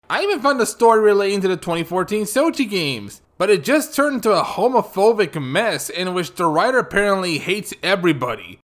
I 0.08 0.22
even 0.22 0.40
found 0.40 0.58
a 0.58 0.66
story 0.66 1.00
relating 1.00 1.42
to 1.42 1.48
the 1.48 1.58
2014 1.58 2.24
Sochi 2.24 2.68
games, 2.68 3.20
but 3.36 3.50
it 3.50 3.62
just 3.62 3.94
turned 3.94 4.16
into 4.16 4.32
a 4.32 4.42
homophobic 4.42 5.40
mess 5.40 5.90
in 5.90 6.14
which 6.14 6.34
the 6.34 6.46
writer 6.46 6.78
apparently 6.78 7.36
hates 7.36 7.74
everybody. 7.82 8.58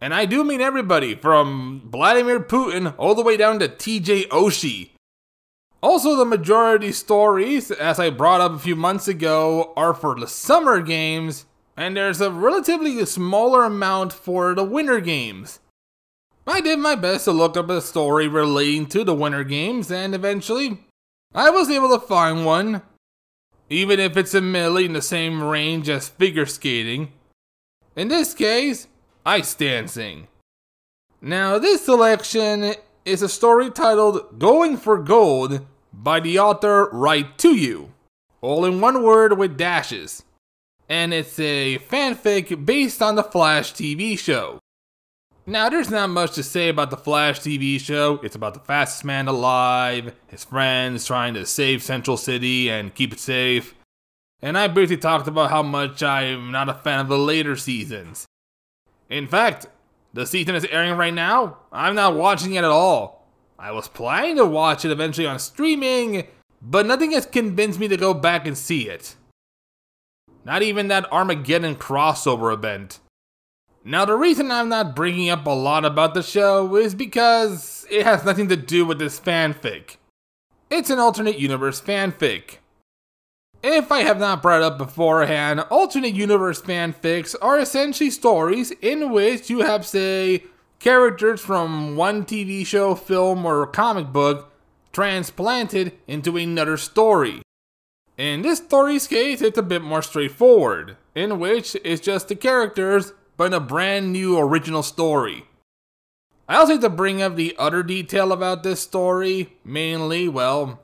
And 0.00 0.14
I 0.14 0.24
do 0.24 0.44
mean 0.44 0.62
everybody, 0.62 1.14
from 1.14 1.82
Vladimir 1.92 2.40
Putin 2.40 2.94
all 2.96 3.14
the 3.14 3.22
way 3.22 3.36
down 3.36 3.58
to 3.58 3.68
TJ 3.68 4.28
Oshie. 4.28 4.93
Also, 5.84 6.16
the 6.16 6.24
majority 6.24 6.90
stories, 6.92 7.70
as 7.70 8.00
I 8.00 8.08
brought 8.08 8.40
up 8.40 8.52
a 8.52 8.58
few 8.58 8.74
months 8.74 9.06
ago, 9.06 9.74
are 9.76 9.92
for 9.92 10.18
the 10.18 10.26
summer 10.26 10.80
games, 10.80 11.44
and 11.76 11.94
there's 11.94 12.22
a 12.22 12.30
relatively 12.30 13.04
smaller 13.04 13.64
amount 13.64 14.10
for 14.10 14.54
the 14.54 14.64
winter 14.64 14.98
games. 15.00 15.60
I 16.46 16.62
did 16.62 16.78
my 16.78 16.94
best 16.94 17.26
to 17.26 17.32
look 17.32 17.58
up 17.58 17.68
a 17.68 17.82
story 17.82 18.26
relating 18.28 18.86
to 18.86 19.04
the 19.04 19.14
winter 19.14 19.44
games, 19.44 19.90
and 19.90 20.14
eventually, 20.14 20.78
I 21.34 21.50
was 21.50 21.68
able 21.68 21.90
to 21.90 22.00
find 22.00 22.46
one. 22.46 22.80
Even 23.68 24.00
if 24.00 24.16
it's 24.16 24.34
admittedly 24.34 24.86
in 24.86 24.94
the 24.94 25.02
same 25.02 25.42
range 25.42 25.90
as 25.90 26.08
figure 26.08 26.46
skating. 26.46 27.12
In 27.94 28.08
this 28.08 28.32
case, 28.32 28.88
ice 29.26 29.54
dancing. 29.54 30.28
Now, 31.20 31.58
this 31.58 31.84
selection 31.84 32.72
is 33.04 33.20
a 33.20 33.28
story 33.28 33.70
titled 33.70 34.38
Going 34.38 34.78
for 34.78 34.96
Gold 34.96 35.66
by 36.02 36.20
the 36.20 36.38
author 36.38 36.88
Write 36.92 37.38
to 37.38 37.54
You, 37.54 37.92
all 38.40 38.64
in 38.64 38.80
one 38.80 39.02
word 39.02 39.38
with 39.38 39.56
dashes. 39.56 40.24
And 40.88 41.14
it's 41.14 41.38
a 41.38 41.78
fanfic 41.78 42.66
based 42.66 43.00
on 43.00 43.14
the 43.14 43.22
Flash 43.22 43.72
TV 43.72 44.18
show. 44.18 44.58
Now, 45.46 45.68
there's 45.68 45.90
not 45.90 46.08
much 46.08 46.32
to 46.32 46.42
say 46.42 46.70
about 46.70 46.90
the 46.90 46.96
Flash 46.96 47.40
TV 47.40 47.78
show. 47.78 48.18
It's 48.22 48.34
about 48.34 48.54
the 48.54 48.60
fastest 48.60 49.04
man 49.04 49.28
alive, 49.28 50.14
his 50.26 50.44
friends 50.44 51.06
trying 51.06 51.34
to 51.34 51.44
save 51.44 51.82
Central 51.82 52.16
City 52.16 52.70
and 52.70 52.94
keep 52.94 53.12
it 53.12 53.20
safe. 53.20 53.74
And 54.40 54.58
I 54.58 54.68
briefly 54.68 54.96
talked 54.96 55.28
about 55.28 55.50
how 55.50 55.62
much 55.62 56.02
I'm 56.02 56.50
not 56.50 56.68
a 56.68 56.74
fan 56.74 57.00
of 57.00 57.08
the 57.08 57.18
later 57.18 57.56
seasons. 57.56 58.26
In 59.10 59.26
fact, 59.26 59.66
the 60.12 60.26
season 60.26 60.54
is 60.54 60.64
airing 60.66 60.96
right 60.96 61.14
now. 61.14 61.58
I'm 61.72 61.94
not 61.94 62.14
watching 62.14 62.54
it 62.54 62.58
at 62.58 62.64
all. 62.64 63.23
I 63.58 63.70
was 63.72 63.88
planning 63.88 64.36
to 64.36 64.46
watch 64.46 64.84
it 64.84 64.90
eventually 64.90 65.26
on 65.26 65.38
streaming, 65.38 66.26
but 66.60 66.86
nothing 66.86 67.12
has 67.12 67.26
convinced 67.26 67.78
me 67.78 67.88
to 67.88 67.96
go 67.96 68.12
back 68.12 68.46
and 68.46 68.58
see 68.58 68.88
it. 68.88 69.14
Not 70.44 70.62
even 70.62 70.88
that 70.88 71.10
Armageddon 71.12 71.76
crossover 71.76 72.52
event. 72.52 73.00
Now, 73.84 74.04
the 74.04 74.16
reason 74.16 74.50
I'm 74.50 74.68
not 74.68 74.96
bringing 74.96 75.28
up 75.28 75.46
a 75.46 75.50
lot 75.50 75.84
about 75.84 76.14
the 76.14 76.22
show 76.22 76.74
is 76.76 76.94
because 76.94 77.86
it 77.90 78.04
has 78.04 78.24
nothing 78.24 78.48
to 78.48 78.56
do 78.56 78.86
with 78.86 78.98
this 78.98 79.20
fanfic. 79.20 79.96
It's 80.70 80.90
an 80.90 80.98
alternate 80.98 81.38
universe 81.38 81.80
fanfic. 81.80 82.58
If 83.62 83.92
I 83.92 84.00
have 84.00 84.18
not 84.18 84.42
brought 84.42 84.62
up 84.62 84.76
beforehand, 84.76 85.60
alternate 85.70 86.14
universe 86.14 86.60
fanfics 86.60 87.34
are 87.40 87.58
essentially 87.58 88.10
stories 88.10 88.70
in 88.82 89.10
which 89.10 89.48
you 89.48 89.60
have, 89.60 89.86
say, 89.86 90.44
characters 90.78 91.40
from 91.40 91.96
one 91.96 92.24
TV 92.24 92.66
show, 92.66 92.94
film, 92.94 93.44
or 93.44 93.66
comic 93.66 94.12
book 94.12 94.52
transplanted 94.92 95.92
into 96.06 96.36
another 96.36 96.76
story. 96.76 97.42
In 98.16 98.42
this 98.42 98.58
story's 98.58 99.06
case, 99.06 99.42
it's 99.42 99.58
a 99.58 99.62
bit 99.62 99.82
more 99.82 100.02
straightforward, 100.02 100.96
in 101.14 101.38
which 101.40 101.76
it's 101.84 102.00
just 102.00 102.28
the 102.28 102.36
characters 102.36 103.12
but 103.36 103.46
in 103.46 103.52
a 103.54 103.60
brand 103.60 104.12
new 104.12 104.38
original 104.38 104.82
story. 104.82 105.44
I 106.48 106.56
also 106.56 106.72
have 106.72 106.82
to 106.82 106.90
bring 106.90 107.22
up 107.22 107.36
the 107.36 107.56
other 107.58 107.82
detail 107.82 108.30
about 108.30 108.62
this 108.62 108.80
story, 108.80 109.54
mainly, 109.64 110.28
well, 110.28 110.80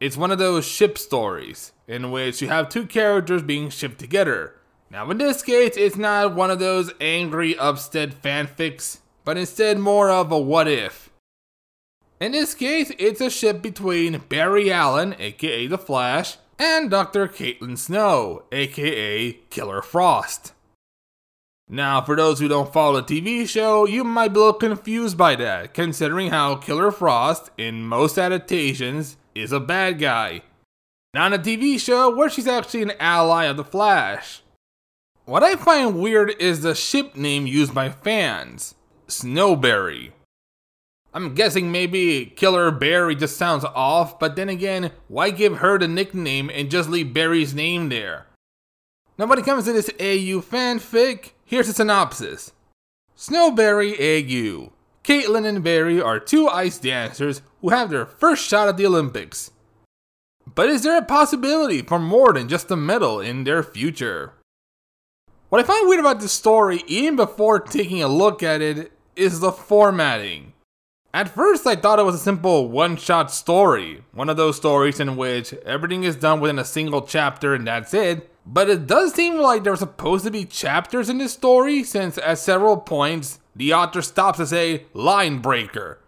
it's 0.00 0.16
one 0.16 0.30
of 0.30 0.38
those 0.38 0.66
ship 0.66 0.98
stories, 0.98 1.72
in 1.86 2.10
which 2.10 2.42
you 2.42 2.48
have 2.48 2.68
two 2.68 2.86
characters 2.86 3.42
being 3.42 3.70
shipped 3.70 3.98
together. 3.98 4.54
Now, 4.90 5.10
in 5.10 5.18
this 5.18 5.42
case, 5.42 5.76
it's 5.76 5.96
not 5.96 6.34
one 6.34 6.50
of 6.50 6.58
those 6.58 6.92
angry 7.00 7.56
Upstead 7.56 8.20
fanfics, 8.22 8.98
but 9.28 9.36
instead 9.36 9.78
more 9.78 10.08
of 10.08 10.32
a 10.32 10.38
what 10.38 10.66
if. 10.66 11.10
In 12.18 12.32
this 12.32 12.54
case, 12.54 12.90
it's 12.98 13.20
a 13.20 13.28
ship 13.28 13.60
between 13.60 14.22
Barry 14.30 14.72
Allen, 14.72 15.14
aka 15.18 15.66
The 15.66 15.76
Flash, 15.76 16.38
and 16.58 16.90
Dr. 16.90 17.28
Caitlin 17.28 17.76
Snow, 17.76 18.44
aka 18.52 19.32
Killer 19.50 19.82
Frost. 19.82 20.54
Now, 21.68 22.00
for 22.00 22.16
those 22.16 22.40
who 22.40 22.48
don't 22.48 22.72
follow 22.72 23.02
the 23.02 23.20
TV 23.20 23.46
show, 23.46 23.84
you 23.84 24.02
might 24.02 24.32
be 24.32 24.40
a 24.40 24.44
little 24.44 24.54
confused 24.54 25.18
by 25.18 25.36
that, 25.36 25.74
considering 25.74 26.30
how 26.30 26.56
Killer 26.56 26.90
Frost, 26.90 27.50
in 27.58 27.82
most 27.82 28.16
adaptations, 28.16 29.18
is 29.34 29.52
a 29.52 29.60
bad 29.60 29.98
guy. 29.98 30.40
Not 31.12 31.34
in 31.34 31.40
a 31.40 31.42
TV 31.42 31.78
show 31.78 32.16
where 32.16 32.30
she's 32.30 32.46
actually 32.46 32.80
an 32.80 32.92
ally 32.98 33.44
of 33.44 33.58
the 33.58 33.62
Flash. 33.64 34.40
What 35.26 35.42
I 35.42 35.56
find 35.56 36.00
weird 36.00 36.34
is 36.40 36.62
the 36.62 36.74
ship 36.74 37.14
name 37.14 37.46
used 37.46 37.74
by 37.74 37.90
fans 37.90 38.74
SnowBarry. 39.08 40.12
I'm 41.14 41.34
guessing 41.34 41.72
maybe 41.72 42.26
Killer 42.26 42.70
Barry 42.70 43.14
just 43.14 43.38
sounds 43.38 43.64
off, 43.64 44.18
but 44.18 44.36
then 44.36 44.50
again, 44.50 44.92
why 45.08 45.30
give 45.30 45.58
her 45.58 45.78
the 45.78 45.88
nickname 45.88 46.50
and 46.52 46.70
just 46.70 46.90
leave 46.90 47.14
Barry's 47.14 47.54
name 47.54 47.88
there? 47.88 48.26
Now, 49.16 49.26
when 49.26 49.38
it 49.38 49.44
comes 49.44 49.64
to 49.64 49.72
this 49.72 49.90
AU 49.98 50.42
fanfic, 50.42 51.32
here's 51.44 51.68
a 51.68 51.72
synopsis 51.72 52.52
SnowBarry 53.16 53.94
AU. 53.98 54.72
Caitlin 55.02 55.46
and 55.46 55.64
Barry 55.64 56.00
are 56.00 56.20
two 56.20 56.46
ice 56.46 56.78
dancers 56.78 57.40
who 57.62 57.70
have 57.70 57.88
their 57.88 58.04
first 58.04 58.46
shot 58.46 58.68
at 58.68 58.76
the 58.76 58.86
Olympics. 58.86 59.50
But 60.54 60.68
is 60.68 60.82
there 60.82 60.98
a 60.98 61.04
possibility 61.04 61.80
for 61.80 61.98
more 61.98 62.34
than 62.34 62.48
just 62.48 62.70
a 62.70 62.76
medal 62.76 63.20
in 63.20 63.44
their 63.44 63.62
future? 63.62 64.34
What 65.48 65.62
I 65.62 65.64
find 65.64 65.88
weird 65.88 66.00
about 66.00 66.20
this 66.20 66.32
story, 66.32 66.84
even 66.86 67.16
before 67.16 67.58
taking 67.58 68.02
a 68.02 68.08
look 68.08 68.42
at 68.42 68.60
it, 68.60 68.92
is 69.18 69.40
the 69.40 69.52
formatting. 69.52 70.52
At 71.12 71.28
first, 71.28 71.66
I 71.66 71.74
thought 71.74 71.98
it 71.98 72.04
was 72.04 72.14
a 72.14 72.18
simple 72.18 72.68
one 72.68 72.96
shot 72.96 73.32
story, 73.32 74.04
one 74.12 74.28
of 74.28 74.36
those 74.36 74.56
stories 74.56 75.00
in 75.00 75.16
which 75.16 75.52
everything 75.64 76.04
is 76.04 76.16
done 76.16 76.38
within 76.38 76.58
a 76.58 76.64
single 76.64 77.02
chapter 77.02 77.54
and 77.54 77.66
that's 77.66 77.94
it. 77.94 78.30
But 78.46 78.70
it 78.70 78.86
does 78.86 79.14
seem 79.14 79.38
like 79.38 79.64
there 79.64 79.72
are 79.72 79.76
supposed 79.76 80.24
to 80.24 80.30
be 80.30 80.44
chapters 80.44 81.08
in 81.08 81.18
this 81.18 81.32
story, 81.32 81.82
since 81.82 82.18
at 82.18 82.38
several 82.38 82.76
points, 82.76 83.40
the 83.54 83.74
author 83.74 84.00
stops 84.00 84.38
to 84.38 84.46
say 84.46 84.84
line 84.94 85.38
breaker. 85.38 85.98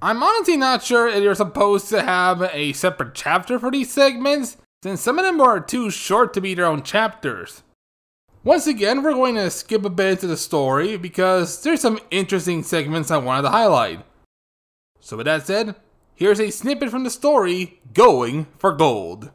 I'm 0.00 0.22
honestly 0.22 0.56
not 0.56 0.82
sure 0.82 1.08
if 1.08 1.22
you're 1.22 1.34
supposed 1.34 1.88
to 1.88 2.02
have 2.02 2.42
a 2.52 2.72
separate 2.72 3.14
chapter 3.14 3.58
for 3.58 3.70
these 3.70 3.92
segments, 3.92 4.56
since 4.82 5.00
some 5.00 5.18
of 5.18 5.24
them 5.24 5.40
are 5.40 5.58
too 5.58 5.90
short 5.90 6.32
to 6.34 6.40
be 6.40 6.54
their 6.54 6.66
own 6.66 6.82
chapters. 6.82 7.62
Once 8.48 8.66
again, 8.66 9.02
we're 9.02 9.12
going 9.12 9.34
to 9.34 9.50
skip 9.50 9.84
a 9.84 9.90
bit 9.90 10.12
into 10.12 10.26
the 10.26 10.34
story 10.34 10.96
because 10.96 11.62
there's 11.62 11.82
some 11.82 12.00
interesting 12.10 12.62
segments 12.62 13.10
I 13.10 13.18
wanted 13.18 13.42
to 13.42 13.50
highlight. 13.50 14.06
So, 15.00 15.18
with 15.18 15.26
that 15.26 15.46
said, 15.46 15.74
here's 16.14 16.40
a 16.40 16.48
snippet 16.48 16.88
from 16.88 17.04
the 17.04 17.10
story 17.10 17.82
Going 17.92 18.46
for 18.56 18.72
Gold. 18.72 19.30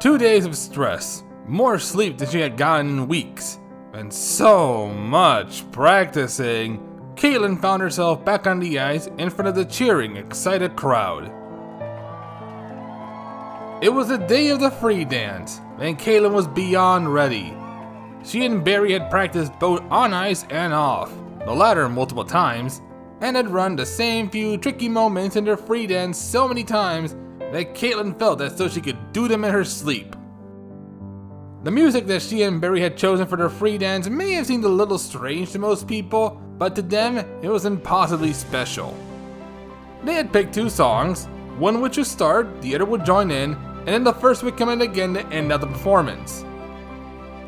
Two 0.00 0.16
days 0.16 0.46
of 0.46 0.56
stress, 0.56 1.22
more 1.46 1.78
sleep 1.78 2.16
than 2.16 2.30
she 2.30 2.40
had 2.40 2.56
gotten 2.56 2.88
in 2.88 3.08
weeks, 3.08 3.58
and 3.92 4.10
so 4.10 4.88
much 4.88 5.70
practicing. 5.70 6.78
Caitlin 7.14 7.60
found 7.60 7.82
herself 7.82 8.24
back 8.24 8.46
on 8.46 8.58
the 8.58 8.78
ice 8.78 9.06
in 9.18 9.28
front 9.28 9.50
of 9.50 9.54
the 9.54 9.66
cheering, 9.66 10.16
excited 10.16 10.76
crowd. 10.76 11.30
It 13.80 13.90
was 13.90 14.08
the 14.08 14.18
day 14.18 14.48
of 14.48 14.58
the 14.58 14.72
free 14.72 15.04
dance, 15.04 15.60
and 15.78 15.96
Caitlin 15.96 16.32
was 16.32 16.48
beyond 16.48 17.14
ready. 17.14 17.56
She 18.24 18.44
and 18.44 18.64
Barry 18.64 18.92
had 18.92 19.08
practiced 19.08 19.56
both 19.60 19.82
on 19.88 20.12
ice 20.12 20.44
and 20.50 20.74
off, 20.74 21.12
the 21.46 21.52
latter 21.52 21.88
multiple 21.88 22.24
times, 22.24 22.82
and 23.20 23.36
had 23.36 23.48
run 23.48 23.76
the 23.76 23.86
same 23.86 24.28
few 24.30 24.58
tricky 24.58 24.88
moments 24.88 25.36
in 25.36 25.44
their 25.44 25.56
free 25.56 25.86
dance 25.86 26.18
so 26.18 26.48
many 26.48 26.64
times 26.64 27.14
that 27.52 27.76
Caitlin 27.76 28.18
felt 28.18 28.40
as 28.40 28.56
though 28.56 28.66
she 28.66 28.80
could 28.80 29.12
do 29.12 29.28
them 29.28 29.44
in 29.44 29.52
her 29.52 29.64
sleep. 29.64 30.16
The 31.62 31.70
music 31.70 32.08
that 32.08 32.22
she 32.22 32.42
and 32.42 32.60
Barry 32.60 32.80
had 32.80 32.96
chosen 32.96 33.28
for 33.28 33.36
their 33.36 33.48
free 33.48 33.78
dance 33.78 34.08
may 34.08 34.32
have 34.32 34.46
seemed 34.46 34.64
a 34.64 34.68
little 34.68 34.98
strange 34.98 35.52
to 35.52 35.60
most 35.60 35.86
people, 35.86 36.30
but 36.58 36.74
to 36.74 36.82
them, 36.82 37.18
it 37.42 37.48
was 37.48 37.64
impossibly 37.64 38.32
special. 38.32 38.96
They 40.02 40.14
had 40.14 40.32
picked 40.32 40.52
two 40.52 40.68
songs, 40.68 41.28
one 41.58 41.80
would 41.80 41.94
start, 42.06 42.62
the 42.62 42.74
other 42.74 42.84
would 42.84 43.04
join 43.04 43.32
in, 43.32 43.56
and 43.88 43.94
then 43.94 44.04
the 44.04 44.20
first 44.20 44.42
would 44.42 44.58
come 44.58 44.68
in 44.68 44.82
again 44.82 45.14
to 45.14 45.26
end 45.28 45.50
out 45.50 45.62
the 45.62 45.66
performance. 45.66 46.42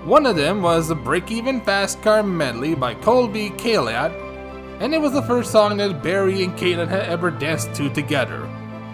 One 0.04 0.24
of 0.24 0.36
them 0.36 0.62
was 0.62 0.88
the 0.88 0.94
Break 0.94 1.30
Even 1.30 1.60
Fast 1.60 2.00
Car 2.00 2.22
Medley 2.22 2.74
by 2.74 2.94
Colbie 2.94 3.54
Caillat, 3.58 4.10
and 4.80 4.94
it 4.94 5.02
was 5.02 5.12
the 5.12 5.20
first 5.20 5.52
song 5.52 5.76
that 5.76 6.02
Barry 6.02 6.42
and 6.42 6.56
Caitlin 6.56 6.88
had 6.88 7.02
ever 7.02 7.30
danced 7.30 7.74
to 7.74 7.90
together 7.90 8.46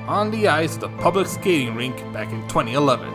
on 0.08 0.32
the 0.32 0.48
ice 0.48 0.74
at 0.74 0.80
the 0.80 0.88
public 0.98 1.28
skating 1.28 1.76
rink 1.76 1.94
back 2.12 2.32
in 2.32 2.42
2011. 2.48 3.14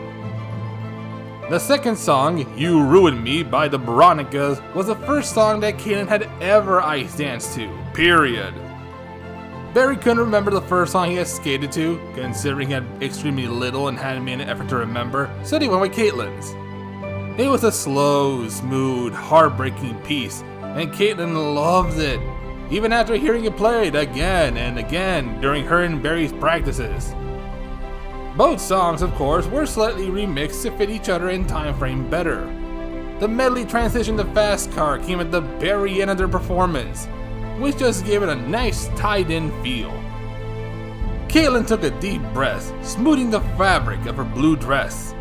The 1.50 1.60
second 1.60 1.98
song, 1.98 2.58
You 2.58 2.82
Ruined 2.86 3.22
Me 3.22 3.44
by 3.44 3.68
the 3.68 3.80
Veronicas, 3.80 4.62
was 4.74 4.88
the 4.88 4.96
first 4.96 5.34
song 5.34 5.60
that 5.60 5.76
Caitlin 5.76 6.08
had 6.08 6.30
ever 6.40 6.80
ice 6.80 7.18
danced 7.18 7.54
to, 7.56 7.70
period. 7.94 8.54
Barry 9.74 9.96
couldn't 9.96 10.20
remember 10.20 10.52
the 10.52 10.62
first 10.62 10.92
song 10.92 11.10
he 11.10 11.16
had 11.16 11.28
skated 11.28 11.72
to, 11.72 11.98
considering 12.14 12.68
he 12.68 12.74
had 12.74 12.86
extremely 13.02 13.48
little 13.48 13.88
and 13.88 13.98
hadn't 13.98 14.26
made 14.26 14.42
an 14.42 14.50
effort 14.50 14.68
to 14.68 14.76
remember, 14.76 15.34
so 15.46 15.58
he 15.58 15.70
went 15.70 15.80
with 15.80 15.94
Caitlin's. 15.94 16.52
It 17.40 17.48
was 17.48 17.64
a 17.64 17.72
slow, 17.72 18.50
smooth, 18.50 19.14
heartbreaking 19.14 19.98
piece, 20.02 20.42
and 20.62 20.92
Caitlin 20.92 21.56
loved 21.56 22.00
it, 22.00 22.20
even 22.70 22.92
after 22.92 23.16
hearing 23.16 23.46
it 23.46 23.56
played 23.56 23.96
again 23.96 24.58
and 24.58 24.78
again 24.78 25.40
during 25.40 25.64
her 25.64 25.84
and 25.84 26.04
Barry's 26.04 26.34
practices. 26.34 27.16
Both 28.36 28.60
songs, 28.60 29.02
of 29.02 29.14
course, 29.16 29.48
were 29.48 29.66
slightly 29.66 30.08
remixed 30.08 30.64
to 30.64 30.72
fit 30.72 30.90
each 30.90 31.08
other 31.08 31.30
in 31.30 31.48
time 31.48 31.78
frame 31.78 32.10
better. 32.10 32.44
The 33.22 33.28
medley 33.30 33.64
transition 33.64 34.18
to 34.18 34.26
Fast 34.26 34.74
Car 34.74 35.00
came 35.00 35.22
at 35.22 35.32
the 35.32 35.42
very 35.42 36.02
end 36.02 36.12
of 36.12 36.18
their 36.18 36.28
performance, 36.28 37.08
which 37.62 37.78
just 37.78 38.06
gave 38.06 38.24
it 38.24 38.30
a 38.30 38.36
nice 38.36 38.88
tied-in 38.90 39.52
feel. 39.64 39.92
Caitlin 41.28 41.66
took 41.66 41.84
a 41.84 41.92
deep 42.02 42.22
breath, 42.34 42.74
smoothing 42.86 43.30
the 43.30 43.40
fabric 43.58 44.06
of 44.08 44.18
her 44.18 44.24
blue 44.24 44.56
dress. 44.58 45.14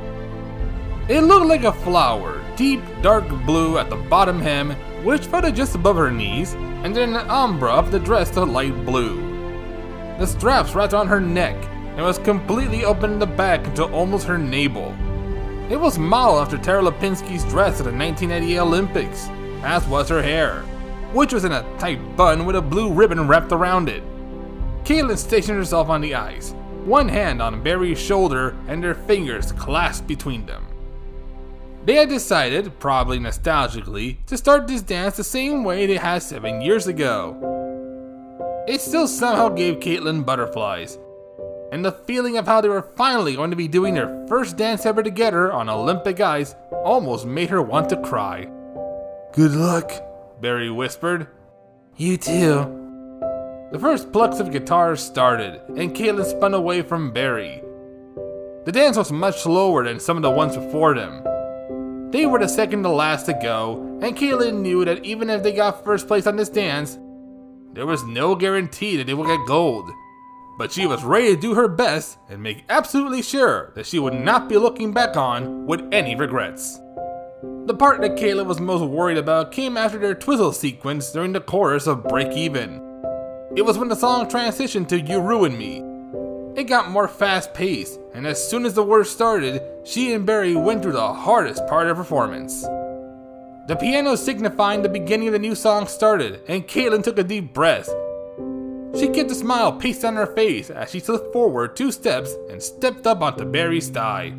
It 1.08 1.20
looked 1.20 1.46
like 1.46 1.64
a 1.64 1.72
flower, 1.72 2.42
deep 2.56 2.80
dark 3.02 3.28
blue 3.44 3.78
at 3.78 3.90
the 3.90 3.96
bottom 3.96 4.40
hem, 4.40 4.70
which 5.04 5.26
floated 5.26 5.54
just 5.54 5.74
above 5.74 5.96
her 5.96 6.10
knees, 6.10 6.54
and 6.54 6.96
then 6.96 7.14
an 7.14 7.28
ombre 7.28 7.70
of 7.70 7.92
the 7.92 8.00
dress 8.00 8.30
to 8.30 8.44
light 8.44 8.84
blue. 8.86 9.18
The 10.18 10.26
straps 10.26 10.74
wrapped 10.74 10.94
on 10.94 11.06
her 11.08 11.20
neck 11.20 11.56
and 11.96 12.02
was 12.02 12.18
completely 12.18 12.84
open 12.84 13.12
in 13.12 13.18
the 13.18 13.26
back 13.26 13.66
until 13.66 13.94
almost 13.94 14.26
her 14.26 14.38
navel. 14.38 14.96
It 15.70 15.78
was 15.78 15.98
modeled 15.98 16.40
after 16.40 16.58
Tara 16.58 16.82
Lipinski's 16.82 17.44
dress 17.44 17.80
at 17.80 17.84
the 17.84 17.92
1988 17.92 18.58
Olympics, 18.58 19.28
as 19.62 19.86
was 19.86 20.08
her 20.08 20.22
hair 20.22 20.64
which 21.12 21.32
was 21.32 21.44
in 21.44 21.52
a 21.52 21.62
tight 21.78 22.16
bun 22.16 22.46
with 22.46 22.56
a 22.56 22.62
blue 22.62 22.92
ribbon 22.92 23.26
wrapped 23.26 23.52
around 23.52 23.88
it. 23.88 24.02
Caitlin 24.84 25.18
stationed 25.18 25.58
herself 25.58 25.88
on 25.88 26.00
the 26.00 26.14
ice, 26.14 26.54
one 26.84 27.08
hand 27.08 27.42
on 27.42 27.62
Barry's 27.62 27.98
shoulder 27.98 28.56
and 28.68 28.82
their 28.82 28.94
fingers 28.94 29.52
clasped 29.52 30.06
between 30.06 30.46
them. 30.46 30.66
They 31.84 31.94
had 31.94 32.08
decided, 32.08 32.78
probably 32.78 33.18
nostalgically, 33.18 34.18
to 34.26 34.36
start 34.36 34.66
this 34.66 34.82
dance 34.82 35.16
the 35.16 35.24
same 35.24 35.64
way 35.64 35.86
they 35.86 35.96
had 35.96 36.22
seven 36.22 36.60
years 36.60 36.86
ago. 36.86 38.64
It 38.68 38.80
still 38.80 39.08
somehow 39.08 39.48
gave 39.48 39.80
Caitlin 39.80 40.24
butterflies, 40.26 40.98
and 41.72 41.84
the 41.84 41.92
feeling 41.92 42.36
of 42.36 42.46
how 42.46 42.60
they 42.60 42.68
were 42.68 42.90
finally 42.96 43.34
going 43.34 43.50
to 43.50 43.56
be 43.56 43.68
doing 43.68 43.94
their 43.94 44.26
first 44.28 44.56
dance 44.56 44.84
ever 44.84 45.02
together 45.02 45.52
on 45.52 45.70
Olympic 45.70 46.20
ice 46.20 46.54
almost 46.84 47.26
made 47.26 47.48
her 47.50 47.62
want 47.62 47.88
to 47.88 48.02
cry. 48.02 48.46
Good 49.32 49.52
luck, 49.52 49.90
Barry 50.40 50.70
whispered. 50.70 51.28
You 51.96 52.16
too. 52.16 52.76
The 53.72 53.78
first 53.78 54.12
plucks 54.12 54.40
of 54.40 54.50
guitars 54.50 55.02
started, 55.02 55.60
and 55.68 55.94
Caitlin 55.94 56.24
spun 56.24 56.54
away 56.54 56.82
from 56.82 57.12
Barry. 57.12 57.62
The 58.64 58.72
dance 58.72 58.96
was 58.96 59.12
much 59.12 59.40
slower 59.40 59.84
than 59.84 60.00
some 60.00 60.16
of 60.16 60.22
the 60.22 60.30
ones 60.30 60.56
before 60.56 60.94
them. 60.94 61.22
They 62.10 62.26
were 62.26 62.38
the 62.38 62.48
second 62.48 62.82
to 62.82 62.88
last 62.88 63.26
to 63.26 63.34
go, 63.34 63.98
and 64.02 64.16
Caitlin 64.16 64.60
knew 64.60 64.84
that 64.84 65.04
even 65.04 65.30
if 65.30 65.42
they 65.42 65.52
got 65.52 65.84
first 65.84 66.08
place 66.08 66.26
on 66.26 66.36
this 66.36 66.48
dance, 66.48 66.98
there 67.72 67.86
was 67.86 68.02
no 68.04 68.34
guarantee 68.34 68.96
that 68.96 69.06
they 69.06 69.14
would 69.14 69.28
get 69.28 69.46
gold. 69.46 69.88
But 70.58 70.72
she 70.72 70.86
was 70.86 71.04
ready 71.04 71.34
to 71.34 71.40
do 71.40 71.54
her 71.54 71.68
best 71.68 72.18
and 72.28 72.42
make 72.42 72.64
absolutely 72.68 73.22
sure 73.22 73.72
that 73.76 73.86
she 73.86 73.98
would 73.98 74.14
not 74.14 74.48
be 74.48 74.56
looking 74.58 74.92
back 74.92 75.16
on 75.16 75.66
with 75.66 75.88
any 75.92 76.16
regrets. 76.16 76.80
The 77.66 77.74
part 77.74 78.00
that 78.00 78.16
Kayla 78.16 78.44
was 78.46 78.58
most 78.58 78.82
worried 78.82 79.18
about 79.18 79.52
came 79.52 79.76
after 79.76 79.98
their 79.98 80.14
twizzle 80.14 80.52
sequence 80.52 81.12
during 81.12 81.32
the 81.32 81.40
chorus 81.40 81.86
of 81.86 82.04
Break 82.04 82.32
Even. 82.32 82.80
It 83.54 83.62
was 83.62 83.78
when 83.78 83.88
the 83.88 83.94
song 83.94 84.28
transitioned 84.28 84.88
to 84.88 85.00
You 85.00 85.20
Ruin 85.20 85.56
Me. 85.56 85.84
It 86.58 86.64
got 86.64 86.90
more 86.90 87.06
fast 87.06 87.54
paced, 87.54 88.00
and 88.14 88.26
as 88.26 88.42
soon 88.42 88.64
as 88.64 88.74
the 88.74 88.82
words 88.82 89.10
started, 89.10 89.62
she 89.84 90.12
and 90.14 90.26
Barry 90.26 90.56
went 90.56 90.82
through 90.82 90.92
the 90.92 91.12
hardest 91.12 91.66
part 91.66 91.86
of 91.86 91.96
performance. 91.96 92.62
The 92.62 93.76
piano 93.78 94.16
signifying 94.16 94.82
the 94.82 94.88
beginning 94.88 95.28
of 95.28 95.32
the 95.32 95.38
new 95.38 95.54
song 95.54 95.86
started, 95.86 96.40
and 96.48 96.66
Caitlin 96.66 97.04
took 97.04 97.18
a 97.18 97.22
deep 97.22 97.52
breath. 97.52 97.88
She 98.98 99.08
kept 99.08 99.30
a 99.30 99.34
smile 99.34 99.72
pasted 99.72 100.06
on 100.06 100.16
her 100.16 100.34
face 100.34 100.70
as 100.70 100.90
she 100.90 100.98
slipped 100.98 101.32
forward 101.32 101.76
two 101.76 101.92
steps 101.92 102.34
and 102.50 102.60
stepped 102.60 103.06
up 103.06 103.22
onto 103.22 103.44
Barry's 103.44 103.88
thigh. 103.88 104.34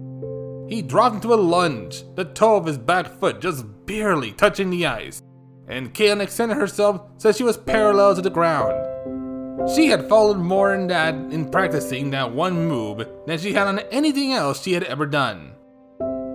He 0.71 0.81
dropped 0.81 1.15
into 1.15 1.33
a 1.33 1.35
lunge, 1.35 2.05
the 2.15 2.23
toe 2.23 2.55
of 2.55 2.65
his 2.65 2.77
back 2.77 3.19
foot 3.19 3.41
just 3.41 3.65
barely 3.85 4.31
touching 4.31 4.69
the 4.69 4.87
ice, 4.87 5.21
and 5.67 5.93
Caitlin 5.93 6.21
extended 6.21 6.55
herself 6.55 7.01
so 7.17 7.33
she 7.33 7.43
was 7.43 7.57
parallel 7.57 8.15
to 8.15 8.21
the 8.21 8.29
ground. 8.29 9.69
She 9.75 9.87
had 9.87 10.07
followed 10.07 10.37
more 10.37 10.73
in 10.73 10.87
that 10.87 11.13
in 11.13 11.51
practicing 11.51 12.11
that 12.11 12.31
one 12.31 12.69
move 12.69 13.05
than 13.27 13.37
she 13.37 13.51
had 13.51 13.67
on 13.67 13.79
anything 13.91 14.31
else 14.31 14.63
she 14.63 14.71
had 14.71 14.83
ever 14.83 15.05
done. 15.05 15.55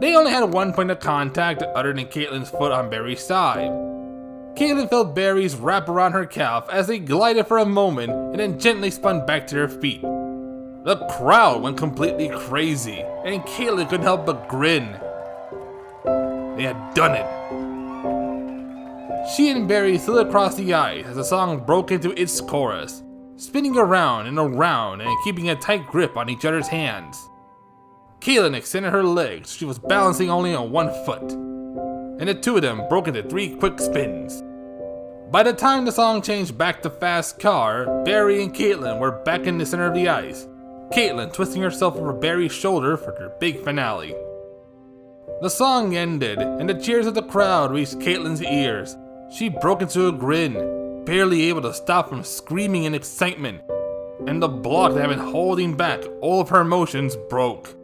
They 0.01 0.15
only 0.15 0.33
had 0.33 0.53
one 0.53 0.75
point 0.75 0.91
of 0.91 1.01
contact 1.01 1.63
other 1.63 1.95
than 1.95 2.05
Caitlin's 2.05 2.51
foot 2.51 2.73
on 2.73 2.91
Barry's 2.91 3.25
side. 3.25 3.71
Caitlin 4.55 4.91
felt 4.91 5.15
Barry's 5.15 5.57
wrap 5.57 5.89
around 5.89 6.13
her 6.13 6.27
calf 6.27 6.69
as 6.71 6.89
they 6.89 6.99
glided 6.99 7.47
for 7.47 7.57
a 7.57 7.65
moment 7.65 8.13
and 8.13 8.39
then 8.39 8.61
gently 8.61 8.91
spun 8.91 9.25
back 9.25 9.47
to 9.47 9.55
their 9.55 9.69
feet. 9.69 10.05
The 10.87 11.05
crowd 11.19 11.63
went 11.63 11.77
completely 11.77 12.29
crazy, 12.29 13.01
and 13.25 13.43
Caitlin 13.43 13.89
couldn't 13.89 14.07
help 14.07 14.25
but 14.25 14.47
grin. 14.47 14.93
They 16.57 16.63
had 16.63 16.95
done 16.95 17.17
it. 17.17 17.27
She 19.35 19.51
and 19.51 19.67
Barry 19.67 19.99
slid 19.99 20.29
across 20.29 20.55
the 20.55 20.75
ice 20.75 21.05
as 21.05 21.17
the 21.17 21.25
song 21.25 21.65
broke 21.67 21.91
into 21.91 22.13
its 22.13 22.41
chorus, 22.41 23.03
spinning 23.35 23.77
around 23.77 24.29
and 24.29 24.39
around 24.39 25.01
and 25.01 25.11
keeping 25.25 25.51
a 25.51 25.57
tight 25.57 25.89
grip 25.89 26.17
on 26.17 26.31
each 26.31 26.45
other's 26.45 26.69
hands. 26.69 27.19
Caitlin 28.21 28.55
extended 28.55 28.93
her 28.93 29.03
legs, 29.03 29.53
she 29.53 29.65
was 29.65 29.81
balancing 29.81 30.31
only 30.31 30.55
on 30.55 30.71
one 30.71 30.93
foot, 31.05 31.33
and 31.33 32.29
the 32.29 32.35
two 32.35 32.55
of 32.55 32.63
them 32.63 32.89
broke 32.89 33.09
into 33.09 33.25
three 33.25 33.57
quick 33.57 33.81
spins. 33.81 34.41
By 35.33 35.43
the 35.43 35.53
time 35.53 35.85
the 35.85 35.91
song 35.91 36.23
changed 36.23 36.57
back 36.57 36.81
to 36.83 36.91
Fast 36.91 37.41
Car, 37.41 38.05
Barry 38.05 38.41
and 38.41 38.55
Caitlin 38.55 39.01
were 39.01 39.11
back 39.25 39.49
in 39.49 39.59
the 39.59 39.67
center 39.67 39.87
of 39.87 39.95
the 39.95 40.09
ice, 40.09 40.47
Caitlin 40.93 41.33
twisting 41.33 41.63
herself 41.63 41.97
over 41.97 42.13
Barry's 42.13 42.53
shoulder 42.53 42.97
for 42.97 43.13
their 43.13 43.31
big 43.41 43.63
finale. 43.63 44.15
The 45.43 45.51
song 45.51 45.97
ended, 45.97 46.39
and 46.39 46.69
the 46.69 46.75
cheers 46.75 47.07
of 47.07 47.15
the 47.15 47.23
crowd 47.23 47.73
reached 47.73 47.99
Caitlin's 47.99 48.43
ears. 48.43 48.97
She 49.37 49.49
broke 49.49 49.83
into 49.83 50.09
a 50.09 50.13
grin, 50.13 51.05
barely 51.05 51.49
able 51.49 51.63
to 51.63 51.75
stop 51.75 52.09
from 52.09 52.23
screaming 52.23 52.85
in 52.85 52.95
excitement, 52.95 53.61
and 54.27 54.43
the 54.43 54.49
block 54.49 54.95
that 54.95 55.01
had 55.01 55.11
been 55.11 55.19
holding 55.19 55.77
back 55.77 56.01
all 56.21 56.41
of 56.41 56.49
her 56.49 56.61
emotions 56.61 57.17
broke. 57.29 57.75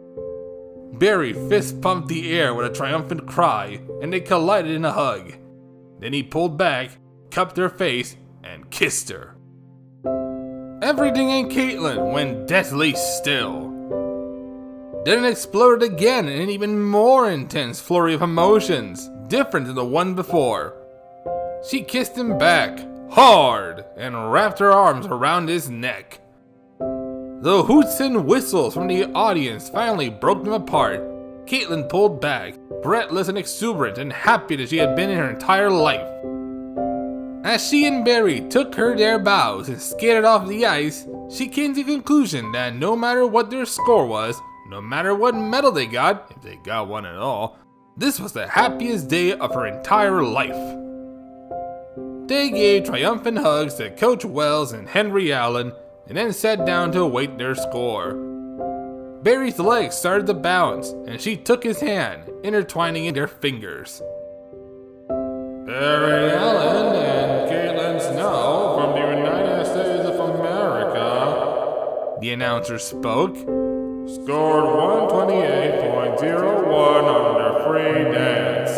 Barry 0.93 1.33
fist 1.33 1.81
pumped 1.81 2.07
the 2.07 2.31
air 2.37 2.53
with 2.53 2.65
a 2.65 2.73
triumphant 2.73 3.27
cry, 3.27 3.81
and 4.01 4.13
they 4.13 4.21
collided 4.21 4.71
in 4.71 4.85
a 4.85 4.91
hug. 4.91 5.33
Then 5.99 6.13
he 6.13 6.23
pulled 6.23 6.57
back, 6.57 6.91
cupped 7.29 7.57
her 7.57 7.69
face, 7.69 8.15
and 8.43 8.69
kissed 8.71 9.09
her. 9.09 9.35
Everything 10.83 11.29
in 11.29 11.47
Caitlin 11.47 12.11
went 12.11 12.45
deathly 12.45 12.93
still. 12.93 13.69
Then 15.05 15.23
it 15.23 15.29
exploded 15.29 15.89
again 15.89 16.27
in 16.27 16.41
an 16.41 16.49
even 16.49 16.83
more 16.83 17.31
intense 17.31 17.79
flurry 17.79 18.13
of 18.13 18.21
emotions, 18.21 19.09
different 19.29 19.67
than 19.67 19.75
the 19.75 19.85
one 19.85 20.13
before. 20.13 20.75
She 21.65 21.83
kissed 21.83 22.17
him 22.17 22.37
back, 22.37 22.85
hard, 23.11 23.85
and 23.95 24.29
wrapped 24.29 24.59
her 24.59 24.73
arms 24.73 25.05
around 25.05 25.47
his 25.47 25.69
neck. 25.69 26.19
The 26.79 27.63
hoots 27.65 28.01
and 28.01 28.25
whistles 28.25 28.73
from 28.73 28.87
the 28.87 29.05
audience 29.13 29.69
finally 29.69 30.09
broke 30.09 30.43
them 30.43 30.51
apart. 30.51 30.99
Caitlin 31.45 31.87
pulled 31.87 32.19
back, 32.19 32.55
breathless 32.81 33.29
and 33.29 33.37
exuberant 33.37 33.97
and 33.97 34.11
happy 34.11 34.61
as 34.61 34.69
she 34.69 34.79
had 34.79 34.97
been 34.97 35.09
in 35.09 35.17
her 35.17 35.29
entire 35.29 35.71
life. 35.71 36.09
As 37.43 37.67
she 37.67 37.85
and 37.85 38.05
Barry 38.05 38.39
took 38.39 38.73
her 38.75 38.95
their 38.95 39.19
bows 39.19 39.67
and 39.67 39.81
skated 39.81 40.23
off 40.23 40.47
the 40.47 40.65
ice, 40.65 41.05
she 41.29 41.49
came 41.49 41.73
to 41.73 41.83
the 41.83 41.91
conclusion 41.91 42.53
that 42.53 42.73
no 42.73 42.95
matter 42.95 43.27
what 43.27 43.49
their 43.49 43.65
score 43.65 44.07
was, 44.07 44.39
no 44.69 44.79
matter 44.79 45.13
what 45.13 45.35
medal 45.35 45.73
they 45.73 45.85
got, 45.85 46.31
if 46.31 46.41
they 46.41 46.55
got 46.55 46.87
one 46.87 47.05
at 47.05 47.17
all, 47.17 47.57
this 47.97 48.17
was 48.17 48.31
the 48.31 48.47
happiest 48.47 49.09
day 49.09 49.33
of 49.33 49.53
her 49.53 49.67
entire 49.67 50.23
life. 50.23 50.55
They 52.27 52.49
gave 52.49 52.85
triumphant 52.85 53.39
hugs 53.39 53.73
to 53.73 53.91
Coach 53.91 54.23
Wells 54.23 54.71
and 54.71 54.87
Henry 54.87 55.33
Allen 55.33 55.73
and 56.07 56.17
then 56.17 56.31
sat 56.31 56.65
down 56.65 56.93
to 56.93 57.01
await 57.01 57.37
their 57.37 57.55
score. 57.55 58.13
Barry's 59.21 59.59
legs 59.59 59.95
started 59.95 60.27
to 60.27 60.33
bounce, 60.33 60.91
and 61.07 61.19
she 61.19 61.35
took 61.35 61.63
his 61.63 61.81
hand, 61.81 62.29
intertwining 62.43 63.05
in 63.05 63.13
their 63.13 63.27
fingers. 63.27 64.01
Barry 65.65 66.31
Allen 66.31 67.02
the 72.33 72.45
announcer 72.45 72.79
spoke, 72.79 73.35
scored 73.35 74.65
128.01 74.65 77.03
on 77.03 77.37
their 77.37 77.59
free 77.63 78.05
dance. 78.11 78.71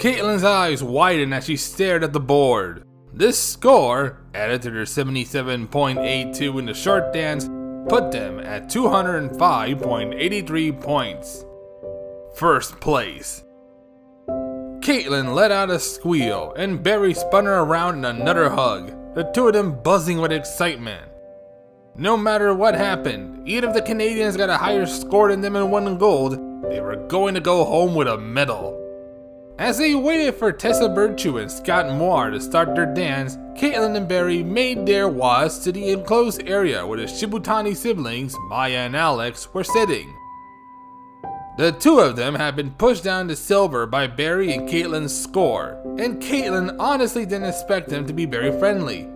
Caitlin's 0.00 0.44
eyes 0.44 0.82
widened 0.82 1.34
as 1.34 1.44
she 1.44 1.58
stared 1.58 2.02
at 2.02 2.14
the 2.14 2.20
board. 2.20 2.84
This 3.12 3.38
score, 3.38 4.24
added 4.32 4.62
to 4.62 4.70
their 4.70 4.84
77.82 4.84 6.58
in 6.58 6.64
the 6.64 6.72
short 6.72 7.12
dance, 7.12 7.50
put 7.88 8.12
them 8.12 8.40
at 8.40 8.70
205.83 8.70 10.80
points. 10.80 11.44
First 12.36 12.80
place. 12.80 13.44
Caitlin 14.80 15.34
let 15.34 15.50
out 15.50 15.68
a 15.68 15.78
squeal, 15.78 16.54
and 16.56 16.82
Barry 16.82 17.12
spun 17.12 17.44
her 17.44 17.58
around 17.58 17.98
in 17.98 18.06
another 18.06 18.48
hug, 18.48 18.94
the 19.14 19.24
two 19.34 19.48
of 19.48 19.52
them 19.52 19.82
buzzing 19.82 20.18
with 20.18 20.32
excitement. 20.32 21.04
No 22.00 22.16
matter 22.16 22.54
what 22.54 22.76
happened, 22.76 23.42
even 23.44 23.70
if 23.70 23.74
the 23.74 23.82
Canadians 23.82 24.36
got 24.36 24.48
a 24.48 24.56
higher 24.56 24.86
score 24.86 25.30
than 25.30 25.40
them 25.40 25.56
and 25.56 25.72
won 25.72 25.88
in 25.88 25.98
gold, 25.98 26.34
they 26.70 26.80
were 26.80 26.94
going 27.08 27.34
to 27.34 27.40
go 27.40 27.64
home 27.64 27.96
with 27.96 28.06
a 28.06 28.16
medal. 28.16 28.76
As 29.58 29.78
they 29.78 29.96
waited 29.96 30.36
for 30.36 30.52
Tessa 30.52 30.88
Virtue 30.88 31.38
and 31.38 31.50
Scott 31.50 31.92
Moir 31.92 32.30
to 32.30 32.40
start 32.40 32.76
their 32.76 32.86
dance, 32.86 33.36
Caitlin 33.60 33.96
and 33.96 34.06
Barry 34.06 34.44
made 34.44 34.86
their 34.86 35.08
was 35.08 35.58
to 35.64 35.72
the 35.72 35.90
enclosed 35.90 36.44
area 36.46 36.86
where 36.86 37.00
the 37.00 37.06
Shibutani 37.06 37.74
siblings, 37.74 38.36
Maya 38.48 38.86
and 38.86 38.94
Alex, 38.94 39.52
were 39.52 39.64
sitting. 39.64 40.14
The 41.56 41.72
two 41.72 41.98
of 41.98 42.14
them 42.14 42.36
had 42.36 42.54
been 42.54 42.70
pushed 42.70 43.02
down 43.02 43.26
to 43.26 43.34
silver 43.34 43.86
by 43.86 44.06
Barry 44.06 44.52
and 44.52 44.68
Caitlin's 44.68 45.20
score, 45.20 45.82
and 45.98 46.22
Caitlin 46.22 46.76
honestly 46.78 47.26
didn't 47.26 47.48
expect 47.48 47.88
them 47.88 48.06
to 48.06 48.12
be 48.12 48.24
very 48.24 48.56
friendly. 48.56 49.08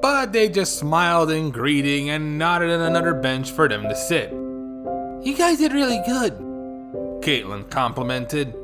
But 0.00 0.32
they 0.32 0.48
just 0.48 0.78
smiled 0.78 1.30
in 1.30 1.50
greeting 1.50 2.10
and 2.10 2.38
nodded 2.38 2.70
at 2.70 2.80
another 2.80 3.14
bench 3.14 3.50
for 3.50 3.68
them 3.68 3.82
to 3.84 3.96
sit. 3.96 4.30
You 4.30 5.34
guys 5.36 5.58
did 5.58 5.72
really 5.72 6.02
good, 6.06 6.34
Caitlin 7.22 7.70
complimented. 7.70 8.54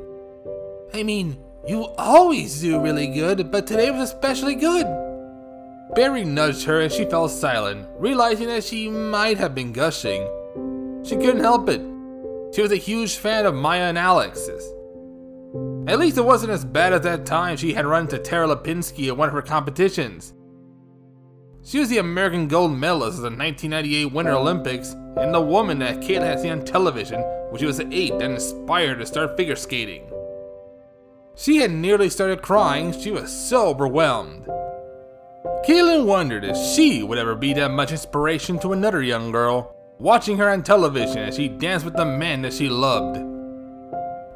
I 0.93 1.03
mean, 1.03 1.37
you 1.67 1.85
always 1.97 2.61
do 2.61 2.79
really 2.79 3.07
good, 3.07 3.51
but 3.51 3.65
today 3.67 3.89
was 3.91 4.11
especially 4.11 4.55
good. 4.55 4.85
Barry 5.95 6.23
nudged 6.23 6.65
her 6.65 6.81
and 6.81 6.91
she 6.91 7.05
fell 7.05 7.27
silent, 7.27 7.87
realizing 7.97 8.47
that 8.47 8.63
she 8.63 8.89
might 8.89 9.37
have 9.37 9.53
been 9.53 9.73
gushing. 9.73 10.21
She 11.03 11.15
couldn't 11.15 11.41
help 11.41 11.67
it. 11.69 11.81
She 12.53 12.61
was 12.61 12.71
a 12.71 12.77
huge 12.77 13.15
fan 13.15 13.45
of 13.45 13.55
Maya 13.55 13.83
and 13.83 13.97
Alex's. 13.97 14.63
At 15.87 15.99
least 15.99 16.17
it 16.17 16.25
wasn't 16.25 16.51
as 16.51 16.63
bad 16.63 16.93
as 16.93 17.01
that 17.01 17.25
time 17.25 17.57
she 17.57 17.73
had 17.73 17.85
run 17.85 18.03
into 18.03 18.19
Tara 18.19 18.47
Lipinski 18.47 19.07
at 19.07 19.17
one 19.17 19.27
of 19.27 19.33
her 19.33 19.41
competitions. 19.41 20.33
She 21.63 21.77
was 21.77 21.89
the 21.89 21.99
American 21.99 22.47
gold 22.47 22.75
medalist 22.75 23.17
of 23.17 23.23
the 23.23 23.29
1998 23.29 24.05
Winter 24.05 24.31
Olympics 24.31 24.93
and 25.17 25.31
the 25.31 25.41
woman 25.41 25.77
that 25.79 26.01
Kate 26.01 26.21
had 26.21 26.39
seen 26.39 26.53
on 26.53 26.65
television 26.65 27.21
when 27.49 27.59
she 27.59 27.67
was 27.67 27.79
eight 27.79 28.17
that 28.17 28.31
inspired 28.31 28.89
her 28.89 28.95
to 28.95 29.05
start 29.05 29.37
figure 29.37 29.55
skating. 29.55 30.11
She 31.35 31.57
had 31.57 31.71
nearly 31.71 32.09
started 32.09 32.41
crying, 32.41 32.91
she 32.91 33.11
was 33.11 33.31
so 33.31 33.67
overwhelmed. 33.67 34.47
Caitlin 35.63 36.05
wondered 36.05 36.43
if 36.43 36.57
she 36.57 37.03
would 37.03 37.19
ever 37.19 37.35
be 37.35 37.53
that 37.53 37.69
much 37.69 37.91
inspiration 37.91 38.57
to 38.59 38.73
another 38.73 39.03
young 39.03 39.31
girl, 39.31 39.75
watching 39.99 40.37
her 40.37 40.49
on 40.49 40.63
television 40.63 41.19
as 41.19 41.35
she 41.35 41.47
danced 41.47 41.85
with 41.85 41.95
the 41.95 42.05
men 42.05 42.41
that 42.41 42.53
she 42.53 42.69
loved. 42.69 43.17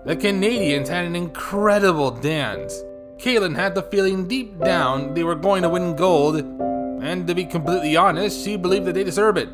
The 0.06 0.16
Canadians 0.16 0.90
had 0.90 1.06
an 1.06 1.16
incredible 1.16 2.12
dance. 2.12 2.84
Caitlin 3.18 3.56
had 3.56 3.74
the 3.74 3.82
feeling 3.82 4.28
deep 4.28 4.60
down 4.60 5.16
they 5.16 5.24
were 5.24 5.34
going 5.34 5.64
to 5.64 5.70
win 5.70 5.96
gold, 5.96 6.44
and 7.02 7.28
to 7.28 7.36
be 7.36 7.46
completely 7.46 7.96
honest, 7.96 8.44
she 8.44 8.58
believed 8.58 8.86
that 8.86 8.94
they 8.94 9.04
deserved 9.04 9.38
it. 9.38 9.50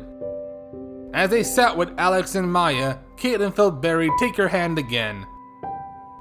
As 1.14 1.30
they 1.30 1.42
sat 1.42 1.76
with 1.76 1.92
Alex 1.98 2.34
and 2.34 2.50
Maya, 2.50 2.96
Caitlin 3.16 3.54
felt 3.54 3.82
Barry 3.82 4.10
take 4.18 4.36
her 4.36 4.48
hand 4.48 4.78
again. 4.78 5.26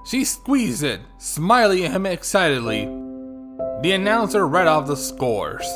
She 0.06 0.26
squeezed 0.26 0.84
it, 0.84 1.02
smiling 1.18 1.86
at 1.86 1.92
him 1.92 2.06
excitedly. 2.06 2.86
The 3.82 3.94
announcer 3.94 4.48
read 4.48 4.68
off 4.68 4.88
the 4.88 4.98
scores. 4.98 5.68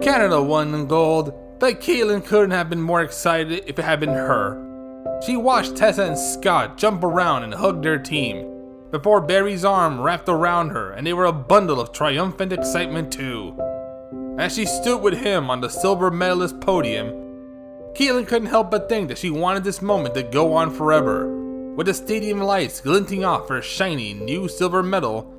Canada 0.00 0.42
won 0.42 0.74
in 0.74 0.86
gold, 0.86 1.34
but 1.58 1.80
Caitlin 1.80 2.24
couldn't 2.24 2.52
have 2.52 2.70
been 2.70 2.80
more 2.80 3.02
excited 3.02 3.64
if 3.66 3.78
it 3.78 3.84
had 3.84 4.00
been 4.00 4.10
her. 4.10 4.66
She 5.26 5.36
watched 5.36 5.76
Tessa 5.76 6.04
and 6.04 6.18
Scott 6.18 6.78
jump 6.78 7.02
around 7.02 7.42
and 7.42 7.52
hug 7.52 7.82
their 7.82 7.98
team, 7.98 8.46
before 8.90 9.20
Barry's 9.20 9.64
arm 9.64 10.00
wrapped 10.00 10.28
around 10.28 10.70
her 10.70 10.92
and 10.92 11.06
they 11.06 11.12
were 11.12 11.26
a 11.26 11.32
bundle 11.32 11.80
of 11.80 11.92
triumphant 11.92 12.52
excitement 12.52 13.12
too. 13.12 13.54
As 14.38 14.54
she 14.54 14.64
stood 14.66 15.02
with 15.02 15.14
him 15.14 15.50
on 15.50 15.60
the 15.60 15.68
silver 15.68 16.10
medalist 16.10 16.60
podium, 16.60 17.08
Caitlin 17.94 18.26
couldn't 18.26 18.48
help 18.48 18.70
but 18.70 18.88
think 18.88 19.08
that 19.08 19.18
she 19.18 19.30
wanted 19.30 19.64
this 19.64 19.82
moment 19.82 20.14
to 20.14 20.22
go 20.22 20.54
on 20.54 20.70
forever, 20.70 21.74
with 21.74 21.86
the 21.86 21.94
stadium 21.94 22.40
lights 22.40 22.80
glinting 22.80 23.24
off 23.24 23.48
her 23.48 23.60
shiny 23.60 24.14
new 24.14 24.48
silver 24.48 24.82
medal 24.82 25.34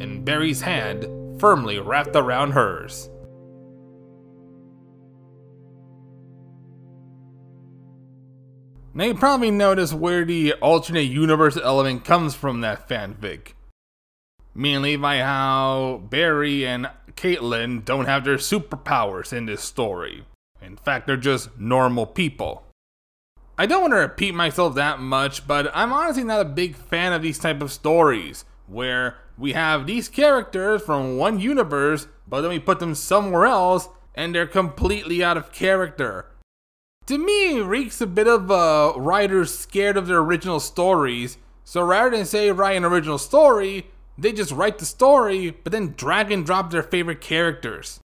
and 0.00 0.24
Barry's 0.24 0.60
hand 0.60 1.06
firmly 1.40 1.78
wrapped 1.78 2.14
around 2.14 2.52
hers. 2.52 3.08
Now 8.96 9.04
you 9.04 9.14
probably 9.14 9.50
noticed 9.50 9.92
where 9.92 10.24
the 10.24 10.52
alternate 10.54 11.00
universe 11.00 11.56
element 11.56 12.04
comes 12.04 12.34
from 12.36 12.60
that 12.60 12.88
fanfic. 12.88 13.54
Mainly 14.54 14.94
by 14.94 15.18
how 15.18 16.02
Barry 16.08 16.64
and 16.64 16.88
Caitlin 17.16 17.84
don't 17.84 18.06
have 18.06 18.24
their 18.24 18.36
superpowers 18.36 19.32
in 19.32 19.46
this 19.46 19.62
story. 19.62 20.24
In 20.60 20.76
fact, 20.76 21.06
they're 21.06 21.16
just 21.16 21.58
normal 21.58 22.06
people. 22.06 22.64
I 23.56 23.66
don't 23.66 23.82
want 23.82 23.92
to 23.92 23.98
repeat 23.98 24.34
myself 24.34 24.74
that 24.74 24.98
much, 24.98 25.46
but 25.46 25.70
I'm 25.74 25.92
honestly 25.92 26.24
not 26.24 26.40
a 26.40 26.44
big 26.44 26.74
fan 26.74 27.12
of 27.12 27.22
these 27.22 27.38
type 27.38 27.62
of 27.62 27.70
stories 27.70 28.44
where 28.66 29.18
we 29.38 29.52
have 29.52 29.86
these 29.86 30.08
characters 30.08 30.82
from 30.82 31.16
one 31.18 31.38
universe, 31.38 32.08
but 32.26 32.40
then 32.40 32.50
we 32.50 32.58
put 32.58 32.80
them 32.80 32.94
somewhere 32.94 33.46
else 33.46 33.88
and 34.14 34.34
they're 34.34 34.46
completely 34.46 35.22
out 35.22 35.36
of 35.36 35.52
character. 35.52 36.26
To 37.06 37.18
me, 37.18 37.58
it 37.58 37.64
reeks 37.64 38.00
a 38.00 38.06
bit 38.06 38.26
of 38.26 38.50
uh, 38.50 38.94
writers 38.96 39.56
scared 39.56 39.96
of 39.96 40.06
their 40.06 40.18
original 40.18 40.58
stories, 40.58 41.36
so 41.62 41.82
rather 41.82 42.16
than 42.16 42.24
say 42.24 42.50
write 42.50 42.76
an 42.76 42.84
original 42.84 43.18
story, 43.18 43.86
they 44.16 44.32
just 44.32 44.52
write 44.52 44.78
the 44.78 44.84
story, 44.84 45.50
but 45.50 45.72
then 45.72 45.94
drag 45.96 46.30
and 46.30 46.46
drop 46.46 46.70
their 46.70 46.82
favorite 46.82 47.20
characters. 47.20 48.00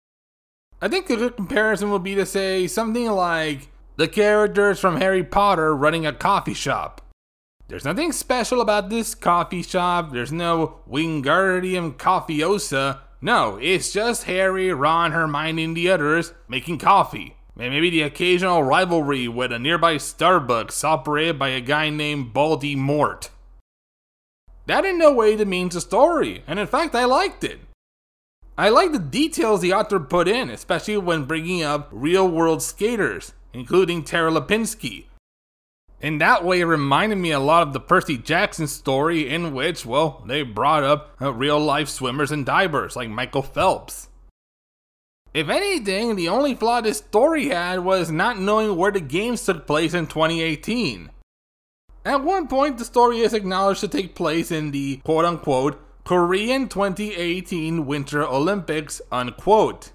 I 0.80 0.88
think 0.88 1.10
a 1.10 1.16
good 1.16 1.36
comparison 1.36 1.90
would 1.90 2.04
be 2.04 2.14
to 2.14 2.24
say 2.24 2.66
something 2.66 3.10
like 3.10 3.68
the 3.96 4.08
characters 4.08 4.78
from 4.78 4.98
Harry 4.98 5.24
Potter 5.24 5.74
running 5.74 6.06
a 6.06 6.12
coffee 6.12 6.54
shop. 6.54 7.02
There's 7.66 7.84
nothing 7.84 8.12
special 8.12 8.60
about 8.60 8.88
this 8.88 9.14
coffee 9.14 9.62
shop, 9.62 10.12
there's 10.12 10.32
no 10.32 10.78
Wingardium 10.88 11.96
Coffeeosa. 11.96 13.00
No, 13.20 13.58
it's 13.60 13.92
just 13.92 14.24
Harry, 14.24 14.72
Ron, 14.72 15.10
Hermione, 15.10 15.64
and 15.64 15.76
the 15.76 15.90
others 15.90 16.32
making 16.48 16.78
coffee. 16.78 17.36
And 17.58 17.72
maybe 17.72 17.90
the 17.90 18.02
occasional 18.02 18.62
rivalry 18.62 19.26
with 19.26 19.50
a 19.50 19.58
nearby 19.58 19.96
Starbucks 19.96 20.84
operated 20.84 21.40
by 21.40 21.48
a 21.48 21.60
guy 21.60 21.90
named 21.90 22.32
Baldy 22.32 22.76
Mort. 22.76 23.30
That 24.68 24.84
in 24.84 24.98
no 24.98 25.14
way 25.14 25.34
demeans 25.34 25.72
the 25.72 25.80
story, 25.80 26.44
and 26.46 26.58
in 26.58 26.66
fact, 26.66 26.94
I 26.94 27.06
liked 27.06 27.42
it. 27.42 27.58
I 28.58 28.68
like 28.68 28.92
the 28.92 28.98
details 28.98 29.62
the 29.62 29.72
author 29.72 29.98
put 29.98 30.28
in, 30.28 30.50
especially 30.50 30.98
when 30.98 31.24
bringing 31.24 31.62
up 31.62 31.88
real 31.90 32.28
world 32.28 32.62
skaters, 32.62 33.32
including 33.54 34.04
Tara 34.04 34.30
Lipinski. 34.30 35.06
In 36.02 36.18
that 36.18 36.44
way, 36.44 36.60
it 36.60 36.66
reminded 36.66 37.16
me 37.16 37.30
a 37.30 37.40
lot 37.40 37.66
of 37.66 37.72
the 37.72 37.80
Percy 37.80 38.18
Jackson 38.18 38.66
story, 38.66 39.26
in 39.26 39.54
which, 39.54 39.86
well, 39.86 40.22
they 40.26 40.42
brought 40.42 40.84
up 40.84 41.16
uh, 41.18 41.32
real 41.32 41.58
life 41.58 41.88
swimmers 41.88 42.30
and 42.30 42.44
divers 42.44 42.94
like 42.94 43.08
Michael 43.08 43.40
Phelps. 43.40 44.10
If 45.32 45.48
anything, 45.48 46.14
the 46.14 46.28
only 46.28 46.54
flaw 46.54 46.82
this 46.82 46.98
story 46.98 47.48
had 47.48 47.80
was 47.80 48.10
not 48.10 48.38
knowing 48.38 48.76
where 48.76 48.92
the 48.92 49.00
games 49.00 49.46
took 49.46 49.66
place 49.66 49.94
in 49.94 50.08
2018. 50.08 51.08
At 52.08 52.24
one 52.24 52.48
point, 52.48 52.78
the 52.78 52.86
story 52.86 53.20
is 53.20 53.34
acknowledged 53.34 53.82
to 53.82 53.88
take 53.88 54.14
place 54.14 54.50
in 54.50 54.70
the 54.70 54.96
quote 55.04 55.26
unquote 55.26 55.78
Korean 56.04 56.66
2018 56.66 57.84
Winter 57.84 58.26
Olympics, 58.26 59.02
unquote. 59.12 59.92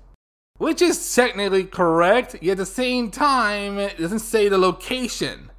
Which 0.59 0.79
is 0.79 1.15
technically 1.15 1.63
correct, 1.63 2.35
yet 2.39 2.51
at 2.51 2.57
the 2.59 2.65
same 2.67 3.09
time, 3.09 3.79
it 3.79 3.97
doesn't 3.97 4.19
say 4.19 4.47
the 4.47 4.59
location. 4.59 5.49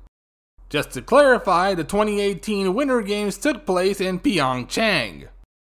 Just 0.68 0.92
to 0.92 1.02
clarify, 1.02 1.74
the 1.74 1.82
2018 1.82 2.72
Winter 2.72 3.02
Games 3.02 3.36
took 3.36 3.66
place 3.66 4.00
in 4.00 4.20
Pyeongchang. 4.20 5.26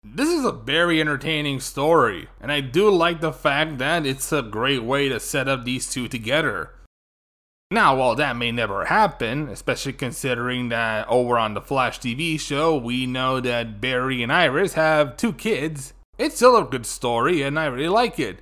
This 0.03 0.29
is 0.29 0.45
a 0.45 0.51
very 0.51 1.01
entertaining 1.01 1.59
story, 1.59 2.27
and 2.39 2.51
I 2.51 2.61
do 2.61 2.91
like 2.91 3.19
the 3.19 3.33
fact 3.33 3.79
that 3.79 4.05
it's 4.05 4.31
a 4.31 4.43
great 4.43 4.83
way 4.83 5.09
to 5.09 5.19
set 5.19 5.47
up 5.47 5.65
these 5.65 5.89
two 5.89 6.07
together. 6.07 6.69
Now, 7.69 7.97
while 7.97 8.15
that 8.15 8.37
may 8.37 8.53
never 8.53 8.85
happen, 8.85 9.49
especially 9.49 9.91
considering 9.91 10.69
that 10.69 11.05
over 11.09 11.37
on 11.37 11.53
the 11.53 11.61
Flash 11.61 11.99
TV 11.99 12.39
show, 12.39 12.77
we 12.77 13.05
know 13.05 13.41
that 13.41 13.81
Barry 13.81 14.23
and 14.23 14.31
Iris 14.31 14.73
have 14.73 15.17
two 15.17 15.33
kids, 15.33 15.93
it's 16.17 16.37
still 16.37 16.55
a 16.55 16.63
good 16.63 16.85
story 16.85 17.41
and 17.41 17.59
I 17.59 17.65
really 17.65 17.89
like 17.89 18.19
it. 18.19 18.39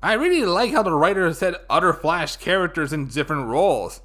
I 0.00 0.12
really 0.12 0.44
like 0.44 0.70
how 0.70 0.84
the 0.84 0.92
writer 0.92 1.32
set 1.34 1.64
other 1.68 1.92
Flash 1.92 2.36
characters 2.36 2.92
in 2.92 3.08
different 3.08 3.48
roles 3.48 4.02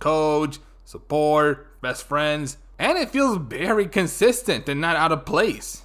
coach, 0.00 0.58
support, 0.84 1.80
best 1.80 2.08
friends, 2.08 2.56
and 2.76 2.98
it 2.98 3.10
feels 3.10 3.36
very 3.38 3.86
consistent 3.86 4.68
and 4.68 4.80
not 4.80 4.96
out 4.96 5.12
of 5.12 5.24
place. 5.24 5.82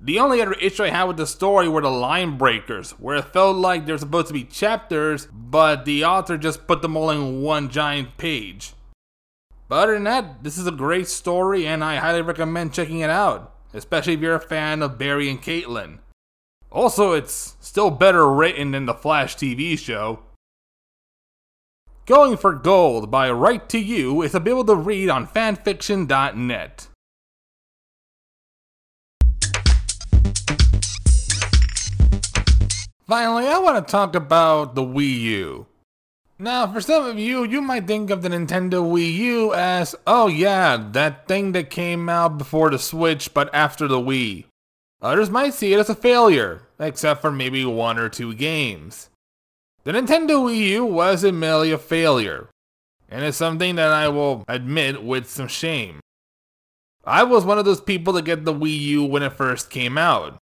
The 0.00 0.18
only 0.18 0.42
other 0.42 0.52
issue 0.54 0.84
I 0.84 0.90
had 0.90 1.04
with 1.04 1.16
the 1.16 1.26
story 1.26 1.68
were 1.68 1.80
the 1.80 1.90
line 1.90 2.36
breakers, 2.36 2.92
where 2.92 3.16
it 3.16 3.32
felt 3.32 3.56
like 3.56 3.86
there 3.86 3.94
were 3.94 3.98
supposed 3.98 4.28
to 4.28 4.34
be 4.34 4.44
chapters, 4.44 5.26
but 5.32 5.84
the 5.84 6.04
author 6.04 6.36
just 6.36 6.66
put 6.66 6.82
them 6.82 6.96
all 6.96 7.10
in 7.10 7.40
one 7.40 7.70
giant 7.70 8.16
page. 8.18 8.74
But 9.68 9.76
other 9.76 9.94
than 9.94 10.04
that, 10.04 10.44
this 10.44 10.58
is 10.58 10.66
a 10.66 10.72
great 10.72 11.08
story 11.08 11.66
and 11.66 11.82
I 11.82 11.96
highly 11.96 12.22
recommend 12.22 12.72
checking 12.72 13.00
it 13.00 13.10
out, 13.10 13.54
especially 13.72 14.12
if 14.12 14.20
you're 14.20 14.34
a 14.34 14.40
fan 14.40 14.82
of 14.82 14.98
Barry 14.98 15.28
and 15.28 15.42
Caitlin. 15.42 15.98
Also, 16.70 17.12
it's 17.12 17.56
still 17.60 17.90
better 17.90 18.30
written 18.30 18.72
than 18.72 18.86
the 18.86 18.94
Flash 18.94 19.36
TV 19.36 19.78
show. 19.78 20.20
Going 22.04 22.36
for 22.36 22.52
Gold 22.52 23.10
by 23.10 23.30
Write 23.30 23.68
to 23.70 23.78
You 23.78 24.22
is 24.22 24.34
available 24.34 24.76
to 24.76 24.80
read 24.80 25.08
on 25.08 25.26
fanfiction.net. 25.26 26.88
Finally, 33.06 33.46
I 33.46 33.58
want 33.58 33.86
to 33.86 33.90
talk 33.90 34.16
about 34.16 34.74
the 34.74 34.82
Wii 34.82 35.20
U. 35.20 35.66
Now, 36.40 36.66
for 36.66 36.80
some 36.80 37.06
of 37.06 37.18
you, 37.18 37.44
you 37.44 37.62
might 37.62 37.86
think 37.86 38.10
of 38.10 38.22
the 38.22 38.28
Nintendo 38.28 38.82
Wii 38.82 39.14
U 39.14 39.54
as, 39.54 39.94
oh 40.08 40.26
yeah, 40.26 40.76
that 40.90 41.28
thing 41.28 41.52
that 41.52 41.70
came 41.70 42.08
out 42.08 42.36
before 42.36 42.68
the 42.68 42.80
Switch 42.80 43.32
but 43.32 43.48
after 43.54 43.86
the 43.86 44.00
Wii. 44.00 44.46
Others 45.00 45.30
might 45.30 45.54
see 45.54 45.72
it 45.72 45.78
as 45.78 45.88
a 45.88 45.94
failure, 45.94 46.62
except 46.80 47.20
for 47.20 47.30
maybe 47.30 47.64
one 47.64 47.96
or 47.96 48.08
two 48.08 48.34
games. 48.34 49.08
The 49.84 49.92
Nintendo 49.92 50.42
Wii 50.42 50.58
U 50.70 50.84
was 50.84 51.24
admittedly 51.24 51.70
a 51.70 51.78
failure, 51.78 52.48
and 53.08 53.24
it's 53.24 53.36
something 53.36 53.76
that 53.76 53.92
I 53.92 54.08
will 54.08 54.44
admit 54.48 55.04
with 55.04 55.30
some 55.30 55.46
shame. 55.46 56.00
I 57.04 57.22
was 57.22 57.44
one 57.44 57.58
of 57.58 57.64
those 57.64 57.80
people 57.80 58.14
to 58.14 58.20
get 58.20 58.44
the 58.44 58.52
Wii 58.52 58.78
U 58.80 59.04
when 59.04 59.22
it 59.22 59.34
first 59.34 59.70
came 59.70 59.96
out. 59.96 60.38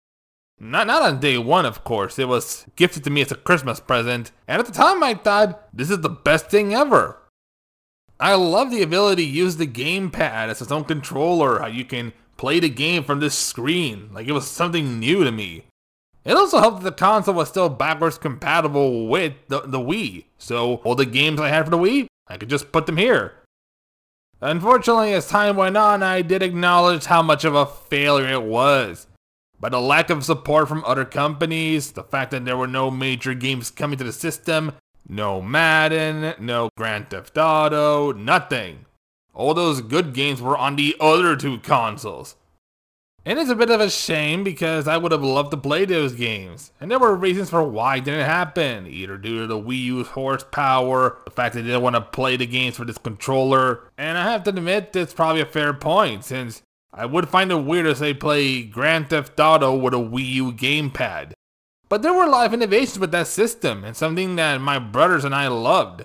Not, 0.58 0.86
not 0.86 1.02
on 1.02 1.20
day 1.20 1.36
one, 1.36 1.66
of 1.66 1.84
course. 1.84 2.18
It 2.18 2.28
was 2.28 2.66
gifted 2.76 3.04
to 3.04 3.10
me 3.10 3.22
as 3.22 3.32
a 3.32 3.36
Christmas 3.36 3.80
present, 3.80 4.30
and 4.46 4.60
at 4.60 4.66
the 4.66 4.72
time 4.72 5.02
I 5.02 5.14
thought, 5.14 5.68
this 5.72 5.90
is 5.90 6.00
the 6.00 6.08
best 6.08 6.48
thing 6.48 6.74
ever. 6.74 7.18
I 8.20 8.34
love 8.34 8.70
the 8.70 8.82
ability 8.82 9.24
to 9.26 9.30
use 9.30 9.56
the 9.56 9.66
gamepad 9.66 10.48
as 10.48 10.62
its 10.62 10.70
own 10.70 10.84
controller, 10.84 11.58
how 11.58 11.66
you 11.66 11.84
can 11.84 12.12
play 12.36 12.60
the 12.60 12.68
game 12.68 13.02
from 13.04 13.20
this 13.20 13.36
screen, 13.36 14.10
like 14.12 14.28
it 14.28 14.32
was 14.32 14.46
something 14.46 14.98
new 14.98 15.24
to 15.24 15.32
me. 15.32 15.64
It 16.24 16.36
also 16.36 16.58
helped 16.58 16.82
that 16.82 16.90
the 16.90 16.96
console 16.96 17.34
was 17.34 17.48
still 17.48 17.68
backwards 17.68 18.16
compatible 18.16 19.08
with 19.08 19.34
the, 19.48 19.60
the 19.60 19.78
Wii, 19.78 20.24
so 20.38 20.76
all 20.76 20.94
the 20.94 21.04
games 21.04 21.40
I 21.40 21.48
had 21.48 21.64
for 21.64 21.70
the 21.70 21.78
Wii, 21.78 22.06
I 22.28 22.36
could 22.36 22.48
just 22.48 22.72
put 22.72 22.86
them 22.86 22.96
here. 22.96 23.34
Unfortunately, 24.40 25.12
as 25.12 25.28
time 25.28 25.56
went 25.56 25.76
on, 25.76 26.02
I 26.02 26.22
did 26.22 26.42
acknowledge 26.42 27.06
how 27.06 27.22
much 27.22 27.44
of 27.44 27.54
a 27.54 27.66
failure 27.66 28.28
it 28.28 28.42
was. 28.42 29.06
By 29.64 29.70
the 29.70 29.80
lack 29.80 30.10
of 30.10 30.26
support 30.26 30.68
from 30.68 30.84
other 30.84 31.06
companies, 31.06 31.92
the 31.92 32.02
fact 32.04 32.32
that 32.32 32.44
there 32.44 32.58
were 32.58 32.66
no 32.66 32.90
major 32.90 33.32
games 33.32 33.70
coming 33.70 33.96
to 33.96 34.04
the 34.04 34.12
system, 34.12 34.72
no 35.08 35.40
Madden, 35.40 36.34
no 36.38 36.68
Grand 36.76 37.08
Theft 37.08 37.38
Auto, 37.38 38.12
nothing. 38.12 38.84
All 39.32 39.54
those 39.54 39.80
good 39.80 40.12
games 40.12 40.42
were 40.42 40.58
on 40.58 40.76
the 40.76 40.94
other 41.00 41.34
two 41.34 41.60
consoles. 41.60 42.36
And 43.24 43.38
it's 43.38 43.48
a 43.48 43.54
bit 43.54 43.70
of 43.70 43.80
a 43.80 43.88
shame 43.88 44.44
because 44.44 44.86
I 44.86 44.98
would 44.98 45.12
have 45.12 45.24
loved 45.24 45.50
to 45.52 45.56
play 45.56 45.86
those 45.86 46.12
games. 46.12 46.70
And 46.78 46.90
there 46.90 46.98
were 46.98 47.16
reasons 47.16 47.48
for 47.48 47.64
why 47.64 47.96
it 47.96 48.04
didn't 48.04 48.26
happen, 48.26 48.86
either 48.86 49.16
due 49.16 49.40
to 49.40 49.46
the 49.46 49.58
Wii 49.58 49.78
U's 49.78 50.08
horsepower, 50.08 51.16
the 51.24 51.30
fact 51.30 51.54
that 51.54 51.62
they 51.62 51.68
didn't 51.68 51.80
want 51.80 51.96
to 51.96 52.02
play 52.02 52.36
the 52.36 52.46
games 52.46 52.76
for 52.76 52.84
this 52.84 52.98
controller. 52.98 53.90
And 53.96 54.18
I 54.18 54.30
have 54.30 54.42
to 54.44 54.50
admit, 54.50 54.92
that's 54.92 55.14
probably 55.14 55.40
a 55.40 55.46
fair 55.46 55.72
point, 55.72 56.26
since 56.26 56.60
I 56.96 57.06
would 57.06 57.28
find 57.28 57.50
it 57.50 57.56
weird 57.56 57.86
if 57.86 57.98
they 57.98 58.14
play 58.14 58.62
Grand 58.62 59.10
Theft 59.10 59.38
Auto 59.40 59.74
with 59.74 59.94
a 59.94 59.96
Wii 59.96 60.26
U 60.34 60.52
gamepad. 60.52 61.32
But 61.88 62.02
there 62.02 62.14
were 62.14 62.24
a 62.24 62.30
lot 62.30 62.46
of 62.46 62.54
innovations 62.54 63.00
with 63.00 63.10
that 63.10 63.26
system, 63.26 63.82
and 63.82 63.96
something 63.96 64.36
that 64.36 64.60
my 64.60 64.78
brothers 64.78 65.24
and 65.24 65.34
I 65.34 65.48
loved. 65.48 66.04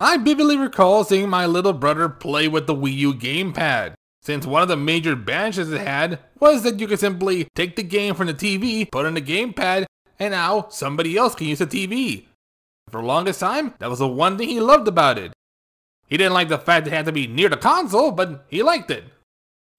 I 0.00 0.16
vividly 0.16 0.56
recall 0.56 1.02
seeing 1.02 1.28
my 1.28 1.44
little 1.44 1.72
brother 1.72 2.08
play 2.08 2.46
with 2.46 2.68
the 2.68 2.74
Wii 2.74 2.94
U 2.98 3.14
gamepad, 3.14 3.94
since 4.22 4.46
one 4.46 4.62
of 4.62 4.68
the 4.68 4.76
major 4.76 5.12
advantages 5.12 5.72
it 5.72 5.80
had 5.80 6.20
was 6.38 6.62
that 6.62 6.78
you 6.78 6.86
could 6.86 7.00
simply 7.00 7.48
take 7.56 7.74
the 7.74 7.82
game 7.82 8.14
from 8.14 8.28
the 8.28 8.34
TV, 8.34 8.88
put 8.90 9.06
in 9.06 9.14
the 9.14 9.20
gamepad, 9.20 9.86
and 10.20 10.30
now 10.30 10.66
somebody 10.70 11.16
else 11.16 11.34
can 11.34 11.48
use 11.48 11.58
the 11.58 11.66
TV. 11.66 12.26
For 12.88 13.00
the 13.00 13.06
longest 13.06 13.40
time, 13.40 13.74
that 13.80 13.90
was 13.90 13.98
the 13.98 14.08
one 14.08 14.38
thing 14.38 14.48
he 14.48 14.60
loved 14.60 14.86
about 14.86 15.18
it. 15.18 15.32
He 16.06 16.16
didn't 16.16 16.34
like 16.34 16.48
the 16.48 16.58
fact 16.58 16.86
it 16.86 16.92
had 16.92 17.06
to 17.06 17.12
be 17.12 17.26
near 17.26 17.48
the 17.48 17.56
console, 17.56 18.12
but 18.12 18.44
he 18.48 18.62
liked 18.62 18.90
it. 18.90 19.04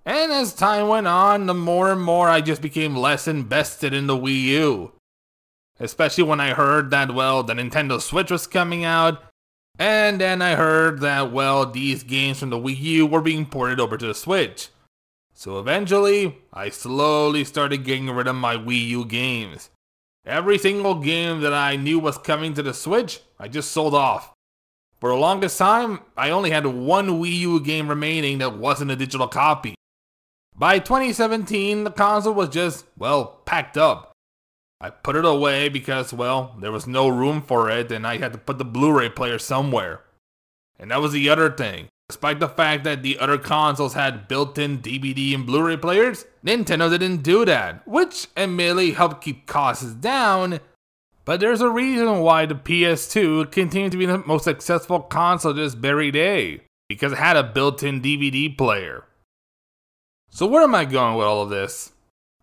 And 0.06 0.32
as 0.32 0.54
time 0.54 0.88
went 0.88 1.08
on, 1.08 1.46
the 1.46 1.54
more 1.54 1.92
and 1.92 2.02
more 2.02 2.28
I 2.28 2.42
just 2.42 2.62
became 2.62 2.96
less 2.96 3.28
invested 3.28 3.94
in 3.94 4.08
the 4.08 4.18
Wii 4.18 4.42
U. 4.44 4.94
Especially 5.80 6.24
when 6.24 6.40
I 6.40 6.54
heard 6.54 6.92
that, 6.92 7.14
well, 7.14 7.44
the 7.44 7.54
Nintendo 7.54 8.02
Switch 8.02 8.32
was 8.32 8.48
coming 8.48 8.84
out, 8.84 9.24
and 9.78 10.20
then 10.20 10.42
I 10.42 10.56
heard 10.56 11.00
that, 11.02 11.32
well, 11.32 11.66
these 11.66 12.04
games 12.04 12.40
from 12.40 12.50
the 12.50 12.58
Wii 12.58 12.80
U 12.80 13.06
were 13.08 13.22
being 13.22 13.46
ported 13.46 13.80
over 13.80 13.98
to 13.98 14.08
the 14.08 14.14
Switch. 14.14 14.70
So 15.34 15.60
eventually, 15.60 16.38
I 16.54 16.70
slowly 16.70 17.44
started 17.44 17.84
getting 17.84 18.10
rid 18.10 18.28
of 18.28 18.36
my 18.36 18.56
Wii 18.56 18.88
U 18.90 19.06
games. 19.06 19.70
Every 20.26 20.60
single 20.60 20.96
game 20.96 21.42
that 21.42 21.54
I 21.54 21.76
knew 21.78 21.98
was 21.98 22.18
coming 22.20 22.54
to 22.54 22.64
the 22.64 22.74
Switch, 22.74 23.22
I 23.40 23.48
just 23.48 23.72
sold 23.72 23.96
off. 23.96 24.34
For 25.00 25.10
the 25.10 25.16
longest 25.16 25.58
time, 25.58 26.02
I 26.16 26.30
only 26.30 26.52
had 26.52 26.68
one 26.68 27.22
Wii 27.22 27.40
U 27.40 27.60
game 27.60 27.88
remaining 27.88 28.38
that 28.38 28.58
wasn't 28.58 28.92
a 28.92 28.96
digital 28.96 29.28
copy. 29.28 29.74
By 30.56 30.80
2017, 30.80 31.84
the 31.84 31.92
console 31.92 32.34
was 32.34 32.50
just, 32.50 32.86
well, 32.98 33.42
packed 33.46 33.78
up. 33.78 34.12
I 34.80 34.90
put 34.90 35.16
it 35.16 35.26
away 35.26 35.70
because, 35.70 36.12
well, 36.12 36.56
there 36.60 36.72
was 36.72 36.88
no 36.88 37.08
room 37.08 37.42
for 37.42 37.70
it 37.70 37.92
and 37.92 38.06
I 38.06 38.18
had 38.18 38.34
to 38.34 38.40
put 38.40 38.58
the 38.58 38.66
Blu 38.66 38.98
ray 38.98 39.10
player 39.10 39.40
somewhere. 39.40 40.02
And 40.80 40.92
that 40.92 41.02
was 41.02 41.12
the 41.12 41.30
other 41.30 41.52
thing. 41.52 41.88
Despite 42.10 42.40
the 42.40 42.50
fact 42.50 42.84
that 42.84 43.04
the 43.04 43.20
other 43.20 43.38
consoles 43.38 43.94
had 43.94 44.28
built 44.28 44.58
in 44.58 44.80
DVD 44.80 45.34
and 45.34 45.46
Blu 45.46 45.64
ray 45.64 45.78
players, 45.78 46.26
Nintendo 46.46 46.90
didn't 46.90 47.24
do 47.24 47.46
that, 47.46 47.88
which 47.88 48.28
admittedly 48.36 48.92
helped 48.92 49.24
keep 49.24 49.46
costs 49.48 49.94
down. 49.94 50.60
But 51.24 51.40
there's 51.40 51.62
a 51.62 51.70
reason 51.70 52.20
why 52.20 52.48
the 52.48 52.56
PS2 52.56 53.52
continued 53.52 53.94
to 53.94 53.98
be 53.98 54.08
the 54.08 54.18
most 54.18 54.44
successful 54.44 55.00
console 55.00 55.54
this 55.54 55.76
very 55.76 56.12
day, 56.12 56.64
because 56.90 57.14
it 57.14 57.20
had 57.20 57.38
a 57.38 57.44
built 57.44 57.84
in 57.84 58.02
DVD 58.02 58.58
player. 58.58 59.06
So 60.34 60.48
where 60.48 60.64
am 60.64 60.74
I 60.74 60.86
going 60.86 61.18
with 61.18 61.28
all 61.28 61.44
of 61.44 61.50
this? 61.50 61.92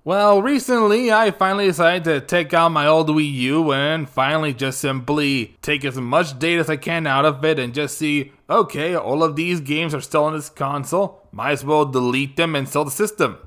Well, 0.05 0.43
recently 0.43 1.11
I 1.11 1.31
finally 1.31 1.67
decided 1.67 2.05
to 2.05 2.21
take 2.21 2.53
out 2.53 2.71
my 2.71 2.87
old 2.87 3.09
Wii 3.09 3.33
U 3.33 3.73
and 3.73 4.09
finally 4.09 4.53
just 4.53 4.79
simply 4.79 5.57
take 5.63 5.85
as 5.87 5.97
much 5.97 6.39
data 6.39 6.61
as 6.61 6.71
I 6.71 6.77
can 6.77 7.07
out 7.07 7.25
of 7.25 7.43
it 7.47 7.59
and 7.59 7.75
just 7.75 7.97
see, 7.97 8.33
okay, 8.49 8.95
all 8.95 9.25
of 9.25 9.37
these 9.37 9.61
games 9.61 9.95
are 9.95 10.03
still 10.03 10.25
on 10.25 10.35
this 10.35 10.51
console, 10.51 11.27
might 11.33 11.53
as 11.53 11.65
well 11.65 11.87
delete 11.87 12.37
them 12.37 12.55
and 12.55 12.69
sell 12.69 12.85
the 12.85 12.91
system. 12.91 13.39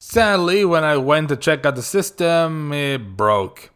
Sadly, 0.00 0.64
when 0.64 0.84
I 0.84 0.96
went 0.96 1.28
to 1.28 1.36
check 1.36 1.66
out 1.66 1.74
the 1.74 1.82
system, 1.82 2.72
it 2.72 3.16
broke. 3.16 3.70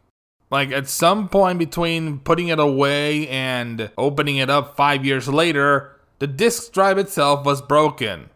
Like 0.49 0.71
at 0.71 0.89
some 0.89 1.29
point 1.29 1.59
between 1.59 2.21
putting 2.21 2.49
it 2.49 2.61
away 2.61 3.29
and 3.29 3.91
opening 3.99 4.37
it 4.37 4.49
up 4.49 4.77
five 4.77 5.05
years 5.05 5.29
later, 5.29 5.97
the 6.21 6.29
disk 6.29 6.73
drive 6.73 6.99
itself 6.99 7.45
was 7.45 7.61
broken. 7.61 8.31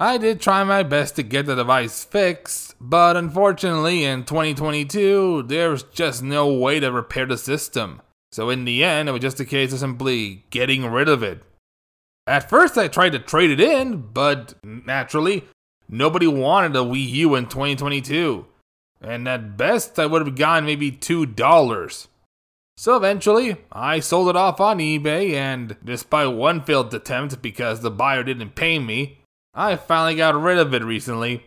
I 0.00 0.16
did 0.16 0.40
try 0.40 0.62
my 0.62 0.84
best 0.84 1.16
to 1.16 1.24
get 1.24 1.46
the 1.46 1.56
device 1.56 2.04
fixed, 2.04 2.76
but 2.80 3.16
unfortunately 3.16 4.04
in 4.04 4.24
2022, 4.24 5.42
there's 5.48 5.82
just 5.82 6.22
no 6.22 6.52
way 6.52 6.78
to 6.78 6.92
repair 6.92 7.26
the 7.26 7.36
system. 7.36 8.00
So 8.30 8.48
in 8.48 8.64
the 8.64 8.84
end, 8.84 9.08
it 9.08 9.12
was 9.12 9.22
just 9.22 9.40
a 9.40 9.44
case 9.44 9.72
of 9.72 9.80
simply 9.80 10.44
getting 10.50 10.86
rid 10.86 11.08
of 11.08 11.24
it. 11.24 11.42
At 12.28 12.48
first, 12.48 12.78
I 12.78 12.86
tried 12.86 13.12
to 13.12 13.18
trade 13.18 13.50
it 13.50 13.60
in, 13.60 14.10
but 14.12 14.54
naturally, 14.62 15.44
nobody 15.88 16.28
wanted 16.28 16.76
a 16.76 16.80
Wii 16.80 17.08
U 17.08 17.34
in 17.34 17.46
2022. 17.46 18.46
And 19.00 19.26
at 19.26 19.56
best, 19.56 19.98
I 19.98 20.06
would 20.06 20.24
have 20.24 20.36
gotten 20.36 20.66
maybe 20.66 20.92
$2. 20.92 22.06
So 22.76 22.96
eventually, 22.96 23.56
I 23.72 23.98
sold 23.98 24.28
it 24.28 24.36
off 24.36 24.60
on 24.60 24.78
eBay, 24.78 25.32
and 25.32 25.76
despite 25.84 26.32
one 26.32 26.62
failed 26.62 26.94
attempt 26.94 27.42
because 27.42 27.80
the 27.80 27.90
buyer 27.90 28.22
didn't 28.22 28.54
pay 28.54 28.78
me, 28.78 29.17
I 29.58 29.74
finally 29.74 30.14
got 30.14 30.40
rid 30.40 30.56
of 30.56 30.72
it 30.72 30.84
recently. 30.84 31.42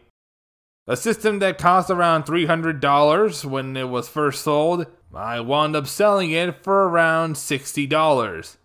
A 0.86 0.98
system 0.98 1.40
that 1.40 1.58
cost 1.58 1.90
around 1.90 2.26
$300 2.26 3.46
when 3.46 3.78
it 3.78 3.88
was 3.88 4.10
first 4.10 4.44
sold, 4.44 4.86
I 5.16 5.40
wound 5.40 5.78
up 5.78 5.88
selling 5.88 6.32
it 6.32 6.62
for 6.62 6.90
around 6.90 7.36
$60. 7.36 8.58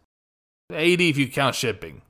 80 0.73 1.09
if 1.09 1.17
you 1.17 1.29
count 1.29 1.55
shipping. 1.55 2.03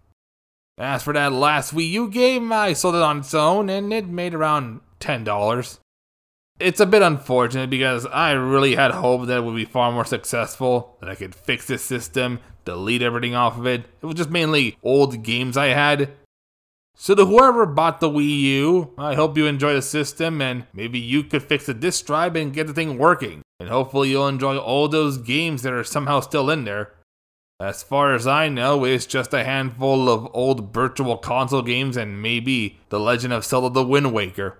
As 0.78 1.02
for 1.02 1.12
that 1.12 1.30
last 1.30 1.74
Wii 1.74 1.90
U 1.90 2.08
game, 2.08 2.50
I 2.54 2.72
sold 2.72 2.94
it 2.94 3.02
on 3.02 3.18
its 3.18 3.34
own 3.34 3.68
and 3.68 3.92
it 3.92 4.08
made 4.08 4.32
around 4.32 4.80
$10. 5.00 5.78
It's 6.58 6.80
a 6.80 6.86
bit 6.86 7.02
unfortunate 7.02 7.68
because 7.68 8.06
I 8.06 8.32
really 8.32 8.76
had 8.76 8.92
hoped 8.92 9.26
that 9.26 9.36
it 9.36 9.44
would 9.44 9.56
be 9.56 9.66
far 9.66 9.92
more 9.92 10.06
successful, 10.06 10.96
that 11.00 11.10
I 11.10 11.14
could 11.14 11.34
fix 11.34 11.66
this 11.66 11.82
system, 11.82 12.40
delete 12.64 13.02
everything 13.02 13.34
off 13.34 13.58
of 13.58 13.66
it. 13.66 13.84
It 14.00 14.06
was 14.06 14.14
just 14.14 14.30
mainly 14.30 14.78
old 14.82 15.22
games 15.22 15.58
I 15.58 15.66
had, 15.66 16.12
So 16.98 17.14
to 17.14 17.26
whoever 17.26 17.66
bought 17.66 18.00
the 18.00 18.08
Wii 18.08 18.40
U, 18.40 18.94
I 18.96 19.14
hope 19.14 19.36
you 19.36 19.46
enjoy 19.46 19.74
the 19.74 19.82
system 19.82 20.40
and 20.40 20.66
maybe 20.72 20.98
you 20.98 21.22
could 21.22 21.42
fix 21.42 21.66
the 21.66 21.74
disk 21.74 22.06
drive 22.06 22.34
and 22.36 22.54
get 22.54 22.66
the 22.66 22.72
thing 22.72 22.96
working. 22.96 23.42
And 23.60 23.68
hopefully 23.68 24.08
you'll 24.08 24.28
enjoy 24.28 24.56
all 24.56 24.88
those 24.88 25.18
games 25.18 25.62
that 25.62 25.74
are 25.74 25.84
somehow 25.84 26.20
still 26.20 26.48
in 26.48 26.64
there. 26.64 26.94
As 27.60 27.82
far 27.82 28.14
as 28.14 28.26
I 28.26 28.48
know, 28.48 28.84
it's 28.84 29.04
just 29.04 29.34
a 29.34 29.44
handful 29.44 30.08
of 30.08 30.28
old 30.32 30.72
virtual 30.72 31.18
console 31.18 31.62
games 31.62 31.98
and 31.98 32.22
maybe 32.22 32.78
The 32.88 32.98
Legend 32.98 33.34
of 33.34 33.44
Zelda 33.44 33.68
The 33.68 33.86
Wind 33.86 34.14
Waker. 34.14 34.58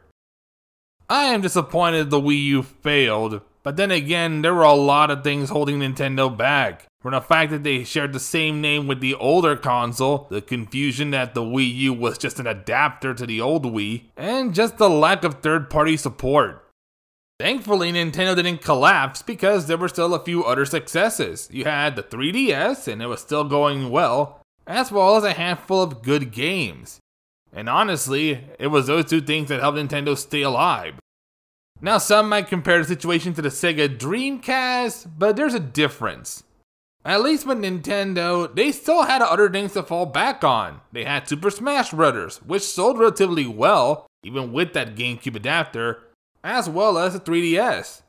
I 1.09 1.25
am 1.25 1.40
disappointed 1.40 2.11
the 2.11 2.20
Wii 2.20 2.42
U 2.44 2.62
failed, 2.62 3.40
but 3.62 3.77
then 3.77 3.90
again, 3.90 4.42
there 4.42 4.55
were 4.55 4.62
a 4.62 4.72
lot 4.72 5.11
of 5.11 5.25
things 5.25 5.51
holding 5.51 5.79
Nintendo 5.79 6.35
back. 6.35 6.87
From 7.07 7.12
the 7.12 7.21
fact 7.21 7.53
that 7.53 7.62
they 7.62 7.85
shared 7.85 8.12
the 8.12 8.19
same 8.19 8.61
name 8.61 8.88
with 8.88 8.99
the 8.99 9.14
older 9.14 9.55
console, 9.55 10.27
the 10.29 10.42
confusion 10.42 11.12
that 11.12 11.35
the 11.35 11.40
Wii 11.40 11.73
U 11.73 11.92
was 11.92 12.19
just 12.19 12.40
an 12.40 12.49
adapter 12.49 13.14
to 13.14 13.25
the 13.25 13.40
old 13.40 13.64
Wii, 13.64 14.07
and 14.16 14.53
just 14.53 14.77
the 14.77 14.90
lack 14.90 15.23
of 15.23 15.35
third 15.35 15.71
party 15.71 15.97
support. 15.97 16.69
Thankfully, 17.38 17.92
Nintendo 17.92 18.35
didn't 18.35 18.61
collapse 18.61 19.23
because 19.23 19.69
there 19.69 19.77
were 19.77 19.87
still 19.87 20.14
a 20.14 20.25
few 20.25 20.42
other 20.42 20.64
successes. 20.64 21.49
You 21.53 21.62
had 21.62 21.95
the 21.95 22.03
3DS, 22.03 22.88
and 22.88 23.01
it 23.01 23.07
was 23.07 23.21
still 23.21 23.45
going 23.45 23.90
well, 23.90 24.40
as 24.66 24.90
well 24.90 25.14
as 25.14 25.23
a 25.23 25.35
handful 25.35 25.83
of 25.83 26.03
good 26.03 26.33
games. 26.33 26.99
And 27.53 27.69
honestly, 27.69 28.45
it 28.59 28.66
was 28.66 28.88
those 28.88 29.05
two 29.05 29.21
things 29.21 29.49
that 29.51 29.61
helped 29.61 29.79
Nintendo 29.79 30.19
stay 30.19 30.42
alive. 30.42 30.95
Now, 31.81 31.99
some 31.99 32.29
might 32.29 32.49
compare 32.49 32.79
the 32.79 32.85
situation 32.85 33.33
to 33.35 33.42
the 33.42 33.51
Sega 33.51 33.97
Dreamcast, 33.97 35.12
but 35.16 35.37
there's 35.37 35.55
a 35.55 35.61
difference. 35.61 36.42
At 37.07 37.23
least 37.23 37.47
with 37.47 37.59
Nintendo, 37.59 38.53
they 38.53 38.73
still 38.73 39.05
had 39.05 39.23
other 39.23 39.49
things 39.49 39.75
to 39.75 39.85
fall 39.85 40.07
back 40.07 40.42
on. 40.42 40.81
They 40.90 41.05
had 41.05 41.29
Super 41.29 41.51
Smash 41.51 41.92
Bros., 41.92 42.38
which 42.38 42.64
sold 42.64 42.99
relatively 42.99 43.47
well, 43.47 44.09
even 44.25 44.53
with 44.53 44.73
that 44.73 44.97
GameCube 44.97 45.37
adapter, 45.37 46.03
as 46.42 46.69
well 46.69 46.99
as 46.99 47.12
the 47.12 47.21
3DS. 47.21 48.03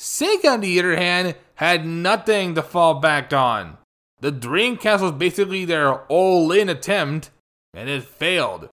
Sega, 0.00 0.54
on 0.54 0.60
the 0.62 0.78
other 0.78 0.96
hand, 0.96 1.36
had 1.56 1.84
nothing 1.84 2.54
to 2.54 2.62
fall 2.62 2.94
back 2.94 3.30
on. 3.34 3.76
The 4.20 4.32
Dreamcast 4.32 5.02
was 5.02 5.12
basically 5.12 5.66
their 5.66 5.94
all 6.04 6.50
in 6.50 6.70
attempt, 6.70 7.30
and 7.74 7.90
it 7.90 8.04
failed. 8.04 8.70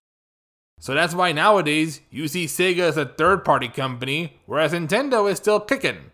So 0.80 0.94
that's 0.94 1.14
why 1.14 1.32
nowadays 1.32 2.00
you 2.10 2.26
see 2.26 2.46
Sega 2.46 2.78
as 2.78 2.96
a 2.96 3.04
third 3.04 3.44
party 3.44 3.68
company, 3.68 4.40
whereas 4.46 4.72
Nintendo 4.72 5.30
is 5.30 5.36
still 5.36 5.60
kicking. 5.60 6.10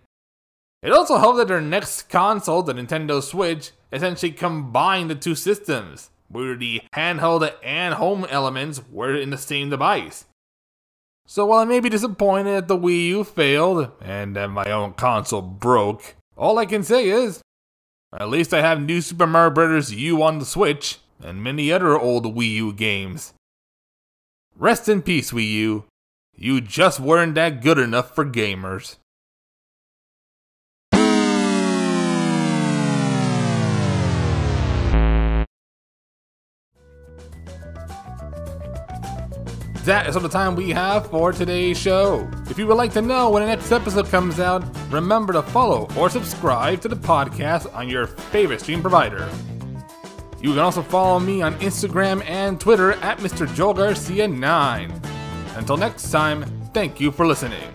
It 0.82 0.92
also 0.92 1.18
helped 1.18 1.38
that 1.38 1.48
their 1.48 1.60
next 1.60 2.08
console, 2.08 2.62
the 2.62 2.72
Nintendo 2.72 3.22
Switch, 3.22 3.72
essentially 3.92 4.32
combined 4.32 5.10
the 5.10 5.14
two 5.14 5.34
systems, 5.34 6.10
where 6.28 6.56
the 6.56 6.82
handheld 6.94 7.50
and 7.64 7.94
home 7.94 8.26
elements 8.30 8.82
were 8.90 9.14
in 9.14 9.30
the 9.30 9.38
same 9.38 9.70
device. 9.70 10.26
So 11.26 11.46
while 11.46 11.58
I 11.58 11.64
may 11.64 11.80
be 11.80 11.88
disappointed 11.90 12.52
that 12.52 12.68
the 12.68 12.78
Wii 12.78 13.08
U 13.08 13.24
failed 13.24 13.90
and 14.00 14.36
that 14.36 14.48
my 14.48 14.70
own 14.70 14.94
console 14.94 15.42
broke, 15.42 16.14
all 16.36 16.58
I 16.58 16.64
can 16.64 16.82
say 16.82 17.08
is, 17.08 17.42
at 18.18 18.30
least 18.30 18.54
I 18.54 18.62
have 18.62 18.80
New 18.80 19.00
Super 19.02 19.26
Mario 19.26 19.50
Bros. 19.50 19.92
U 19.92 20.22
on 20.22 20.38
the 20.38 20.46
Switch 20.46 20.98
and 21.22 21.42
many 21.42 21.70
other 21.72 21.98
old 21.98 22.24
Wii 22.24 22.50
U 22.52 22.72
games. 22.72 23.34
Rest 24.56 24.88
in 24.88 25.02
peace, 25.02 25.32
Wii 25.32 25.50
U. 25.52 25.84
You 26.34 26.60
just 26.60 27.00
weren't 27.00 27.34
that 27.34 27.62
good 27.62 27.78
enough 27.78 28.14
for 28.14 28.24
gamers. 28.24 28.96
That 39.88 40.06
is 40.06 40.14
all 40.16 40.22
the 40.22 40.28
time 40.28 40.54
we 40.54 40.68
have 40.68 41.08
for 41.08 41.32
today's 41.32 41.78
show. 41.78 42.28
If 42.50 42.58
you 42.58 42.66
would 42.66 42.76
like 42.76 42.92
to 42.92 43.00
know 43.00 43.30
when 43.30 43.42
the 43.42 43.48
next 43.48 43.72
episode 43.72 44.06
comes 44.08 44.38
out, 44.38 44.62
remember 44.90 45.32
to 45.32 45.40
follow 45.40 45.88
or 45.96 46.10
subscribe 46.10 46.82
to 46.82 46.88
the 46.88 46.96
podcast 46.96 47.74
on 47.74 47.88
your 47.88 48.06
favorite 48.06 48.60
stream 48.60 48.82
provider. 48.82 49.26
You 50.42 50.50
can 50.50 50.58
also 50.58 50.82
follow 50.82 51.18
me 51.18 51.40
on 51.40 51.54
Instagram 51.60 52.22
and 52.28 52.60
Twitter 52.60 52.92
at 52.92 53.20
Mr. 53.20 53.52
Joel 53.54 53.72
Garcia 53.72 54.28
9. 54.28 55.02
Until 55.56 55.78
next 55.78 56.10
time, 56.10 56.44
thank 56.74 57.00
you 57.00 57.10
for 57.10 57.26
listening. 57.26 57.72